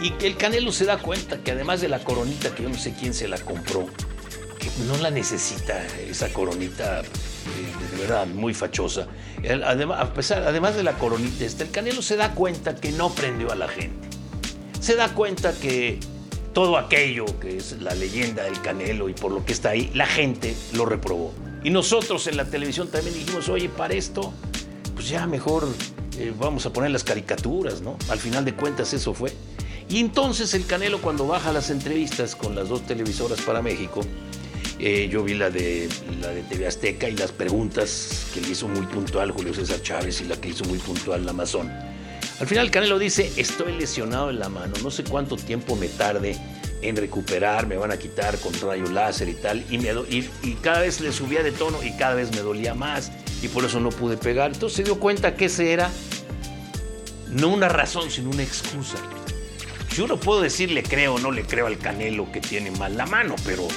y 0.02 0.14
el 0.24 0.38
Canelo 0.38 0.72
se 0.72 0.86
da 0.86 1.00
cuenta 1.00 1.40
que 1.40 1.52
además 1.52 1.82
de 1.82 1.90
la 1.90 2.04
coronita, 2.04 2.54
que 2.54 2.64
yo 2.64 2.70
no 2.70 2.78
sé 2.78 2.94
quién 2.94 3.14
se 3.14 3.28
la 3.28 3.40
compró, 3.40 3.88
no 4.88 4.98
la 4.98 5.12
necesita 5.12 5.86
esa 5.98 6.32
coronita 6.32 7.02
eh, 7.02 7.96
de 7.96 8.02
verdad 8.02 8.28
muy 8.28 8.54
fachosa. 8.54 9.08
Además, 9.66 10.00
a 10.02 10.14
pesar, 10.14 10.44
además 10.44 10.76
de 10.76 10.84
la 10.84 10.98
coronita, 10.98 11.46
el 11.46 11.72
Canelo 11.72 12.02
se 12.02 12.16
da 12.16 12.34
cuenta 12.34 12.76
que 12.76 12.92
no 12.92 13.10
prendió 13.14 13.52
a 13.52 13.56
la 13.56 13.68
gente. 13.68 14.08
Se 14.80 14.96
da 14.96 15.14
cuenta 15.14 15.54
que 15.54 16.00
todo 16.54 16.78
aquello 16.78 17.26
que 17.40 17.58
es 17.58 17.82
la 17.82 17.94
leyenda 17.94 18.44
del 18.44 18.62
Canelo 18.62 19.10
y 19.10 19.14
por 19.14 19.32
lo 19.32 19.46
que 19.46 19.54
está 19.54 19.70
ahí, 19.70 19.92
la 19.94 20.06
gente 20.06 20.56
lo 20.74 20.86
reprobó. 20.86 21.34
Y 21.64 21.70
nosotros 21.70 22.28
en 22.28 22.38
la 22.38 22.46
televisión 22.46 22.88
también 22.90 23.14
dijimos, 23.14 23.50
oye, 23.50 23.70
para 23.70 23.94
esto, 23.94 24.34
pues 24.96 25.10
ya 25.10 25.28
mejor 25.28 25.68
eh, 26.18 26.34
vamos 26.38 26.66
a 26.66 26.74
poner 26.74 26.92
las 26.92 27.04
caricaturas, 27.04 27.82
¿no? 27.82 27.98
Al 28.10 28.20
final 28.20 28.46
de 28.46 28.56
cuentas 28.56 28.94
eso 28.94 29.14
fue. 29.14 29.34
Y 29.90 30.00
entonces 30.00 30.54
el 30.54 30.66
Canelo 30.66 31.02
cuando 31.02 31.28
baja 31.28 31.52
las 31.52 31.70
entrevistas 31.70 32.36
con 32.36 32.56
las 32.56 32.70
dos 32.70 32.86
televisoras 32.86 33.42
para 33.42 33.62
México, 33.62 34.02
eh, 34.80 35.10
yo 35.12 35.24
vi 35.24 35.34
la 35.34 35.50
de, 35.50 35.90
la 36.22 36.30
de 36.30 36.42
TV 36.44 36.66
Azteca 36.66 37.10
y 37.10 37.16
las 37.16 37.34
preguntas 37.34 38.28
que 38.34 38.40
le 38.40 38.50
hizo 38.50 38.68
muy 38.68 38.86
puntual 38.86 39.32
Julio 39.32 39.54
César 39.54 39.82
Chávez 39.82 40.22
y 40.22 40.26
la 40.26 40.40
que 40.40 40.50
hizo 40.50 40.64
muy 40.66 40.78
puntual 40.80 41.26
la 41.26 41.32
Amazon. 41.32 41.70
Al 42.40 42.48
final 42.48 42.72
Canelo 42.72 42.98
dice, 42.98 43.30
estoy 43.36 43.74
lesionado 43.74 44.30
en 44.30 44.40
la 44.40 44.48
mano, 44.48 44.74
no 44.82 44.90
sé 44.90 45.04
cuánto 45.04 45.36
tiempo 45.36 45.76
me 45.76 45.90
tarde 45.90 46.38
en 46.82 46.96
recuperar, 46.96 47.68
me 47.68 47.76
van 47.76 47.92
a 47.92 47.98
quitar 47.98 48.38
con 48.40 48.54
rayo 48.62 48.90
láser 48.90 49.28
y 49.28 49.34
tal, 49.34 49.66
y, 49.70 50.54
cada 50.62 50.80
vez 50.80 51.02
le 51.02 51.12
subía 51.12 51.44
de 51.44 51.52
tono 51.52 51.84
y 51.84 51.92
cada 51.98 52.16
vez 52.16 52.32
me 52.32 52.40
dolía 52.40 52.74
más, 52.74 53.12
y 53.42 53.50
por 53.50 53.66
eso 53.66 53.82
no 53.82 53.90
pude 53.90 54.16
pegar. 54.16 54.54
Entonces 54.54 54.78
se 54.78 54.84
dio 54.84 54.98
cuenta 54.98 55.36
que 55.36 55.46
ese 55.46 55.74
era 55.74 55.92
no 57.28 57.50
una 57.50 57.68
razón, 57.68 58.10
sino 58.10 58.30
una 58.30 58.44
excusa. 58.44 58.98
Yo 59.94 60.08
no 60.08 60.18
puedo 60.18 60.40
decir 60.40 60.72
le 60.72 60.84
creo 60.84 61.16
o 61.16 61.20
no 61.20 61.32
le 61.32 61.44
creo 61.44 61.68
al 61.68 61.78
Canelo 61.78 62.32
que 62.32 62.40
tiene 62.40 62.72
mal 62.72 62.96
la 62.96 63.06
mano, 63.06 63.36
pero 63.44 63.68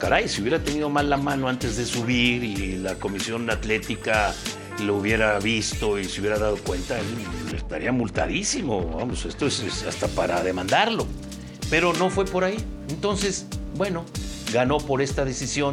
caray, 0.00 0.28
si 0.28 0.40
hubiera 0.40 0.58
tenido 0.58 0.90
mal 0.90 1.08
la 1.08 1.16
mano 1.16 1.48
antes 1.48 1.76
de 1.76 1.84
subir 1.84 2.42
y 2.42 2.78
la 2.78 2.96
comisión 2.96 3.48
atlética 3.50 4.34
lo 4.80 4.96
hubiera 4.96 5.38
visto 5.38 5.98
y 5.98 6.06
se 6.06 6.20
hubiera 6.20 6.38
dado 6.38 6.56
cuenta, 6.56 6.98
él 6.98 7.06
estaría 7.54 7.92
multadísimo. 7.92 8.96
Vamos, 8.96 9.24
esto 9.26 9.46
es 9.46 9.84
hasta 9.86 10.08
para 10.08 10.42
demandarlo 10.42 11.06
pero 11.70 11.92
no 11.94 12.10
fue 12.10 12.24
por 12.26 12.44
ahí. 12.44 12.56
Entonces, 12.90 13.46
bueno, 13.76 14.04
ganó 14.52 14.78
por 14.78 15.00
esta 15.00 15.24
decisión. 15.24 15.72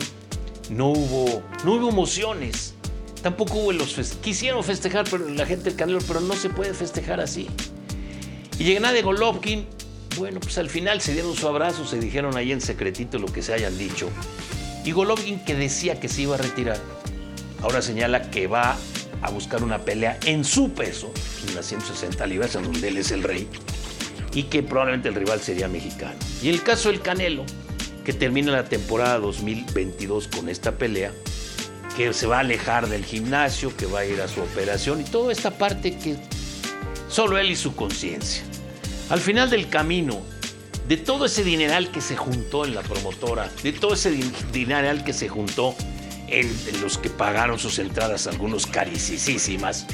No 0.70 0.90
hubo, 0.90 1.42
no 1.66 1.74
hubo 1.74 1.90
emociones. 1.90 2.76
Tampoco 3.24 3.56
hubo 3.56 3.72
los 3.72 3.96
festejos. 3.96 4.24
Quisieron 4.24 4.64
festejar 4.64 5.06
pero 5.10 5.28
la 5.28 5.46
gente 5.46 5.66
del 5.66 5.76
Canelo, 5.76 6.00
pero 6.08 6.22
no 6.22 6.36
se 6.36 6.50
puede 6.50 6.74
festejar 6.74 7.20
así. 7.20 7.48
Y 8.60 8.74
de 8.74 9.02
Golovkin, 9.02 9.66
bueno, 10.18 10.40
pues 10.40 10.58
al 10.58 10.70
final 10.70 11.02
se 11.02 11.14
dieron 11.14 11.36
su 11.36 11.48
abrazo, 11.48 11.86
se 11.86 12.00
dijeron 12.00 12.36
ahí 12.38 12.52
en 12.52 12.62
secretito 12.62 13.20
lo 13.20 13.28
que 13.28 13.42
se 13.42 13.54
hayan 13.54 13.78
dicho. 13.78 14.10
Y 14.84 14.92
Golovkin, 14.92 15.40
que 15.40 15.56
decía 15.56 16.00
que 16.00 16.08
se 16.08 16.24
iba 16.24 16.36
a 16.36 16.38
retirar, 16.38 16.80
ahora 17.62 17.82
señala 17.82 18.30
que 18.30 18.48
va 18.48 18.78
a 19.22 19.30
buscar 19.32 19.64
una 19.64 19.80
pelea 19.80 20.20
en 20.26 20.44
su 20.44 20.72
peso, 20.74 21.12
en 21.48 21.56
las 21.56 21.66
160 21.66 22.26
libras, 22.28 22.56
en 22.56 22.64
donde 22.64 22.88
él 22.88 22.98
es 22.98 23.12
el 23.12 23.24
rey 23.24 23.48
y 24.34 24.44
que 24.44 24.62
probablemente 24.62 25.10
el 25.10 25.16
rival 25.16 25.42
sería 25.42 25.68
mexicano. 25.68 26.16
Y 26.44 26.50
el 26.50 26.62
caso 26.62 26.90
del 26.90 27.02
Canelo, 27.02 27.44
que 28.06 28.14
termina 28.14 28.52
la 28.52 28.66
temporada 28.66 29.18
2022 29.18 30.28
con 30.28 30.48
esta 30.48 30.78
pelea, 30.78 31.12
que 31.96 32.14
se 32.14 32.28
va 32.28 32.38
a 32.38 32.40
alejar 32.42 32.88
del 32.88 33.04
gimnasio, 33.04 33.76
que 33.76 33.88
va 33.88 34.02
a 34.02 34.06
ir 34.06 34.22
a 34.22 34.28
su 34.28 34.42
operación 34.42 35.02
y 35.02 35.06
toda 35.06 35.32
esta 35.32 35.58
parte 35.58 35.98
que 35.98 36.18
solo 37.10 37.40
él 37.40 37.50
y 37.50 37.56
su 37.56 37.76
conciencia. 37.76 38.44
Al 39.10 39.20
final 39.20 39.50
del 39.50 39.70
camino, 39.70 40.22
de 40.88 40.98
todo 40.98 41.26
ese 41.26 41.44
dineral 41.44 41.92
que 41.92 42.02
se 42.02 42.18
juntó 42.18 42.66
en 42.66 42.76
la 42.76 42.82
promotora, 42.82 43.50
de 43.64 43.72
todo 43.72 43.94
ese 43.94 44.12
dineral 44.52 45.04
que 45.04 45.14
se 45.14 45.30
juntó 45.30 45.76
en, 46.28 46.50
los 46.82 46.98
que 46.98 47.10
pagaron 47.10 47.58
sus 47.58 47.80
entradas, 47.80 48.28
algunos 48.28 48.68
carísimas, 48.68 49.86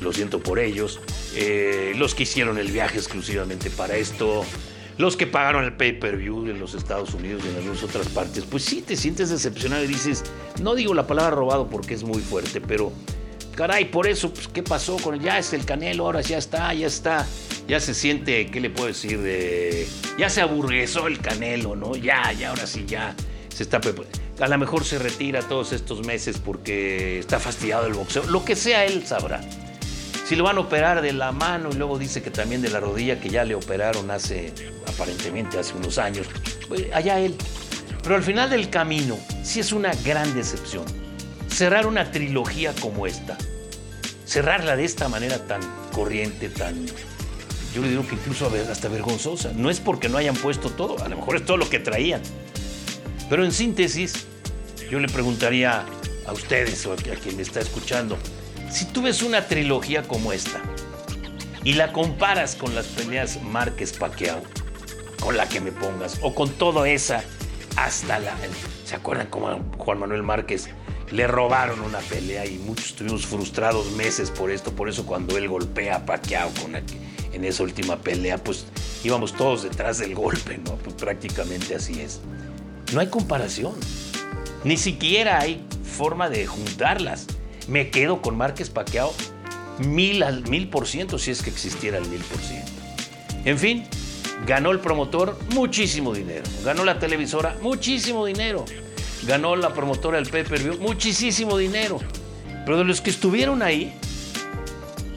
lo 0.00 0.12
siento 0.12 0.40
por 0.40 0.58
ellos, 0.58 1.00
eh, 1.34 1.92
los 1.96 2.14
que 2.14 2.24
hicieron 2.24 2.58
el 2.58 2.70
viaje 2.70 2.98
exclusivamente 2.98 3.70
para 3.70 3.96
esto, 3.96 4.44
los 4.98 5.16
que 5.16 5.26
pagaron 5.26 5.64
el 5.64 5.74
pay-per-view 5.74 6.48
en 6.48 6.60
los 6.60 6.74
Estados 6.74 7.14
Unidos 7.14 7.42
y 7.44 7.48
en 7.48 7.56
algunas 7.56 7.82
otras 7.82 8.08
partes, 8.08 8.44
pues 8.44 8.64
sí 8.64 8.82
te 8.82 8.96
sientes 8.96 9.30
decepcionado 9.30 9.84
y 9.84 9.86
dices, 9.86 10.24
no 10.60 10.74
digo 10.74 10.92
la 10.92 11.06
palabra 11.06 11.30
robado 11.30 11.68
porque 11.68 11.94
es 11.94 12.04
muy 12.04 12.20
fuerte, 12.20 12.60
pero 12.60 12.92
caray, 13.58 13.86
por 13.86 14.06
eso, 14.06 14.32
pues, 14.32 14.46
¿qué 14.46 14.62
pasó 14.62 14.98
con 14.98 15.16
él? 15.16 15.20
Ya 15.20 15.36
es 15.36 15.52
el 15.52 15.64
Canelo, 15.64 16.04
ahora 16.04 16.20
ya 16.20 16.38
está, 16.38 16.72
ya 16.74 16.86
está, 16.86 17.26
ya 17.66 17.80
se 17.80 17.92
siente, 17.92 18.46
¿qué 18.46 18.60
le 18.60 18.70
puedo 18.70 18.86
decir? 18.86 19.18
ya 20.16 20.30
se 20.30 20.40
aburguesó 20.40 21.08
el 21.08 21.18
Canelo, 21.18 21.74
¿no? 21.74 21.96
Ya, 21.96 22.30
ya, 22.30 22.50
ahora 22.50 22.68
sí, 22.68 22.84
ya 22.86 23.16
se 23.52 23.64
está 23.64 23.80
a 24.38 24.46
lo 24.46 24.58
mejor 24.58 24.84
se 24.84 25.00
retira 25.00 25.42
todos 25.42 25.72
estos 25.72 26.06
meses 26.06 26.38
porque 26.38 27.18
está 27.18 27.40
fastidiado 27.40 27.88
el 27.88 27.94
boxeo, 27.94 28.22
lo 28.26 28.44
que 28.44 28.54
sea 28.54 28.84
él 28.84 29.04
sabrá. 29.04 29.40
Si 30.24 30.36
lo 30.36 30.44
van 30.44 30.58
a 30.58 30.60
operar 30.60 31.02
de 31.02 31.12
la 31.12 31.32
mano 31.32 31.70
y 31.72 31.74
luego 31.74 31.98
dice 31.98 32.22
que 32.22 32.30
también 32.30 32.62
de 32.62 32.68
la 32.68 32.78
rodilla 32.78 33.18
que 33.18 33.28
ya 33.28 33.42
le 33.42 33.56
operaron 33.56 34.08
hace, 34.12 34.52
aparentemente 34.86 35.58
hace 35.58 35.74
unos 35.76 35.98
años, 35.98 36.28
pues 36.68 36.84
allá 36.94 37.18
él. 37.18 37.34
Pero 38.04 38.14
al 38.14 38.22
final 38.22 38.50
del 38.50 38.70
camino, 38.70 39.18
sí 39.42 39.58
es 39.58 39.72
una 39.72 39.90
gran 40.04 40.32
decepción. 40.32 41.07
Cerrar 41.48 41.86
una 41.86 42.10
trilogía 42.10 42.72
como 42.80 43.06
esta, 43.06 43.36
cerrarla 44.24 44.76
de 44.76 44.84
esta 44.84 45.08
manera 45.08 45.38
tan 45.46 45.60
corriente, 45.92 46.48
tan, 46.48 46.86
yo 47.74 47.82
le 47.82 47.88
digo 47.88 48.06
que 48.06 48.14
incluso 48.14 48.50
hasta 48.70 48.88
vergonzosa. 48.88 49.52
No 49.54 49.70
es 49.70 49.80
porque 49.80 50.08
no 50.08 50.18
hayan 50.18 50.36
puesto 50.36 50.70
todo, 50.70 51.02
a 51.02 51.08
lo 51.08 51.16
mejor 51.16 51.36
es 51.36 51.44
todo 51.44 51.56
lo 51.56 51.68
que 51.68 51.78
traían. 51.78 52.22
Pero 53.28 53.44
en 53.44 53.52
síntesis, 53.52 54.26
yo 54.90 55.00
le 55.00 55.08
preguntaría 55.08 55.84
a 56.26 56.32
ustedes 56.32 56.84
o 56.86 56.92
a 56.92 56.96
quien 56.96 57.36
me 57.36 57.42
está 57.42 57.60
escuchando, 57.60 58.18
si 58.70 58.84
tú 58.86 59.02
ves 59.02 59.22
una 59.22 59.46
trilogía 59.46 60.02
como 60.02 60.32
esta 60.32 60.60
y 61.64 61.74
la 61.74 61.92
comparas 61.92 62.54
con 62.54 62.74
las 62.74 62.86
peleas 62.86 63.42
Márquez 63.42 63.92
Paquiao, 63.92 64.42
con 65.20 65.36
la 65.36 65.48
que 65.48 65.60
me 65.60 65.72
pongas, 65.72 66.18
o 66.22 66.34
con 66.34 66.50
toda 66.50 66.88
esa, 66.88 67.22
hasta 67.76 68.18
la. 68.18 68.34
¿Se 68.84 68.94
acuerdan 68.94 69.26
cómo 69.28 69.60
Juan 69.78 69.98
Manuel 69.98 70.22
Márquez 70.22 70.68
le 71.10 71.26
robaron 71.26 71.80
una 71.80 71.98
pelea 71.98 72.46
y 72.46 72.58
muchos 72.58 72.88
estuvimos 72.88 73.26
frustrados 73.26 73.90
meses 73.92 74.30
por 74.30 74.50
esto? 74.50 74.72
Por 74.72 74.88
eso 74.88 75.06
cuando 75.06 75.36
él 75.36 75.48
golpea 75.48 75.96
a 75.96 76.06
Paquiao 76.06 76.50
con 76.60 76.74
en 76.76 77.44
esa 77.44 77.62
última 77.62 77.98
pelea, 77.98 78.38
pues 78.38 78.66
íbamos 79.04 79.34
todos 79.34 79.62
detrás 79.62 79.98
del 79.98 80.14
golpe, 80.14 80.58
¿no? 80.58 80.76
Pues 80.76 80.96
prácticamente 80.96 81.74
así 81.74 82.00
es. 82.00 82.20
No 82.92 83.00
hay 83.00 83.08
comparación. 83.08 83.74
Ni 84.64 84.76
siquiera 84.76 85.40
hay 85.40 85.64
forma 85.84 86.28
de 86.30 86.46
juntarlas. 86.46 87.26
Me 87.68 87.90
quedo 87.90 88.22
con 88.22 88.36
Márquez 88.36 88.70
Paquiao 88.70 89.12
mil 89.78 90.22
al 90.22 90.48
mil 90.48 90.68
por 90.68 90.86
ciento 90.86 91.18
si 91.18 91.30
es 91.30 91.42
que 91.42 91.50
existiera 91.50 91.98
el 91.98 92.06
mil 92.08 92.20
por 92.20 92.38
ciento. 92.38 92.72
En 93.44 93.58
fin, 93.58 93.84
ganó 94.46 94.70
el 94.70 94.80
promotor 94.80 95.38
muchísimo 95.54 96.14
dinero. 96.14 96.44
Ganó 96.64 96.84
la 96.84 96.98
televisora 96.98 97.56
muchísimo 97.60 98.26
dinero. 98.26 98.64
Ganó 99.26 99.56
la 99.56 99.74
promotora 99.74 100.18
del 100.18 100.28
pay-per-view 100.28 100.78
muchísimo 100.78 101.58
dinero. 101.58 101.98
Pero 102.64 102.78
de 102.78 102.84
los 102.84 103.00
que 103.00 103.10
estuvieron 103.10 103.62
ahí, 103.62 103.94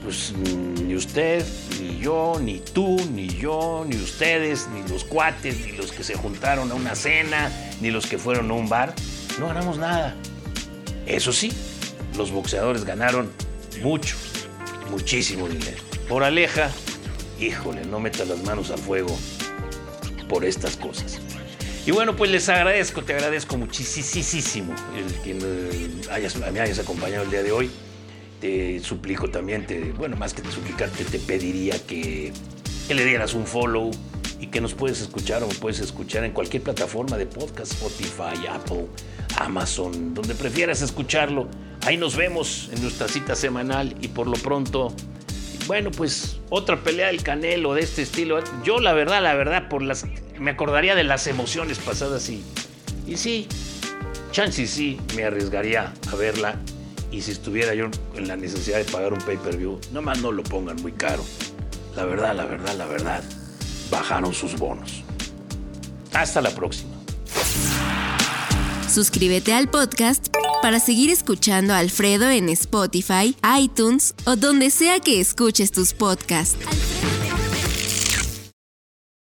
pues 0.02 0.32
ni 0.34 0.94
usted, 0.94 1.44
ni 1.80 1.98
yo, 1.98 2.38
ni 2.40 2.60
tú, 2.60 2.96
ni 3.12 3.28
yo, 3.28 3.84
ni 3.86 3.96
ustedes, 3.96 4.68
ni 4.68 4.88
los 4.88 5.04
cuates, 5.04 5.66
ni 5.66 5.72
los 5.72 5.92
que 5.92 6.02
se 6.02 6.14
juntaron 6.14 6.70
a 6.72 6.74
una 6.74 6.94
cena, 6.94 7.50
ni 7.80 7.90
los 7.90 8.06
que 8.06 8.18
fueron 8.18 8.50
a 8.50 8.54
un 8.54 8.68
bar, 8.68 8.94
no 9.38 9.48
ganamos 9.48 9.78
nada. 9.78 10.14
Eso 11.06 11.32
sí, 11.32 11.52
los 12.16 12.30
boxeadores 12.30 12.84
ganaron 12.84 13.30
mucho, 13.82 14.16
muchísimo 14.90 15.48
dinero. 15.48 15.82
Por 16.08 16.24
Aleja, 16.24 16.70
híjole, 17.38 17.84
no 17.84 18.00
metas 18.00 18.28
las 18.28 18.42
manos 18.42 18.70
al 18.70 18.78
fuego 18.78 19.16
por 20.28 20.44
estas 20.44 20.76
cosas. 20.76 21.20
Y 21.84 21.90
bueno, 21.90 22.14
pues 22.14 22.30
les 22.30 22.48
agradezco, 22.48 23.02
te 23.02 23.14
agradezco 23.14 23.56
muchísimo 23.58 24.74
el 24.96 25.22
que 25.22 25.34
me 25.34 26.60
hayas 26.60 26.78
acompañado 26.78 27.24
el 27.24 27.30
día 27.30 27.42
de 27.42 27.52
hoy 27.52 27.70
te 28.42 28.80
suplico 28.80 29.30
también, 29.30 29.66
te, 29.68 29.92
bueno, 29.92 30.16
más 30.16 30.34
que 30.34 30.42
te 30.42 30.50
suplicarte, 30.50 31.04
te 31.04 31.20
pediría 31.20 31.78
que, 31.86 32.32
le 32.88 33.04
dieras 33.06 33.34
un 33.34 33.46
follow 33.46 33.92
y 34.40 34.48
que 34.48 34.60
nos 34.60 34.74
puedes 34.74 35.00
escuchar 35.00 35.44
o 35.44 35.48
puedes 35.48 35.78
escuchar 35.78 36.24
en 36.24 36.32
cualquier 36.32 36.62
plataforma 36.64 37.16
de 37.16 37.24
podcast, 37.24 37.72
Spotify, 37.72 38.46
Apple, 38.50 38.86
Amazon, 39.38 40.12
donde 40.12 40.34
prefieras 40.34 40.82
escucharlo. 40.82 41.48
Ahí 41.86 41.96
nos 41.96 42.16
vemos 42.16 42.68
en 42.74 42.82
nuestra 42.82 43.06
cita 43.06 43.36
semanal 43.36 43.94
y 44.00 44.08
por 44.08 44.26
lo 44.26 44.34
pronto, 44.34 44.92
bueno, 45.68 45.92
pues 45.92 46.40
otra 46.50 46.82
pelea 46.82 47.06
del 47.06 47.22
Canelo 47.22 47.74
de 47.74 47.82
este 47.82 48.02
estilo. 48.02 48.42
Yo 48.64 48.80
la 48.80 48.92
verdad, 48.92 49.22
la 49.22 49.34
verdad, 49.34 49.68
por 49.68 49.82
las 49.82 50.04
me 50.42 50.50
acordaría 50.50 50.94
de 50.94 51.04
las 51.04 51.26
emociones 51.26 51.78
pasadas 51.78 52.28
y 52.28 52.42
y 53.06 53.16
sí, 53.16 53.48
chances 54.30 54.70
sí 54.70 54.98
me 55.16 55.24
arriesgaría 55.24 55.92
a 56.10 56.16
verla 56.16 56.56
y 57.10 57.20
si 57.20 57.32
estuviera 57.32 57.74
yo 57.74 57.90
en 58.14 58.28
la 58.28 58.36
necesidad 58.36 58.78
de 58.78 58.84
pagar 58.84 59.12
un 59.12 59.20
pay-per-view, 59.20 59.78
nomás 59.92 60.20
no 60.22 60.32
lo 60.32 60.42
pongan 60.42 60.76
muy 60.80 60.92
caro. 60.92 61.24
La 61.94 62.04
verdad, 62.04 62.34
la 62.34 62.46
verdad, 62.46 62.74
la 62.76 62.86
verdad, 62.86 63.22
bajaron 63.90 64.32
sus 64.32 64.56
bonos. 64.56 65.02
Hasta 66.14 66.40
la 66.40 66.50
próxima. 66.50 66.90
Suscríbete 68.88 69.52
al 69.52 69.68
podcast 69.68 70.28
para 70.62 70.78
seguir 70.80 71.10
escuchando 71.10 71.74
a 71.74 71.78
Alfredo 71.78 72.30
en 72.30 72.48
Spotify, 72.48 73.36
iTunes 73.58 74.14
o 74.24 74.36
donde 74.36 74.70
sea 74.70 75.00
que 75.00 75.20
escuches 75.20 75.72
tus 75.72 75.92
podcasts. 75.92 76.56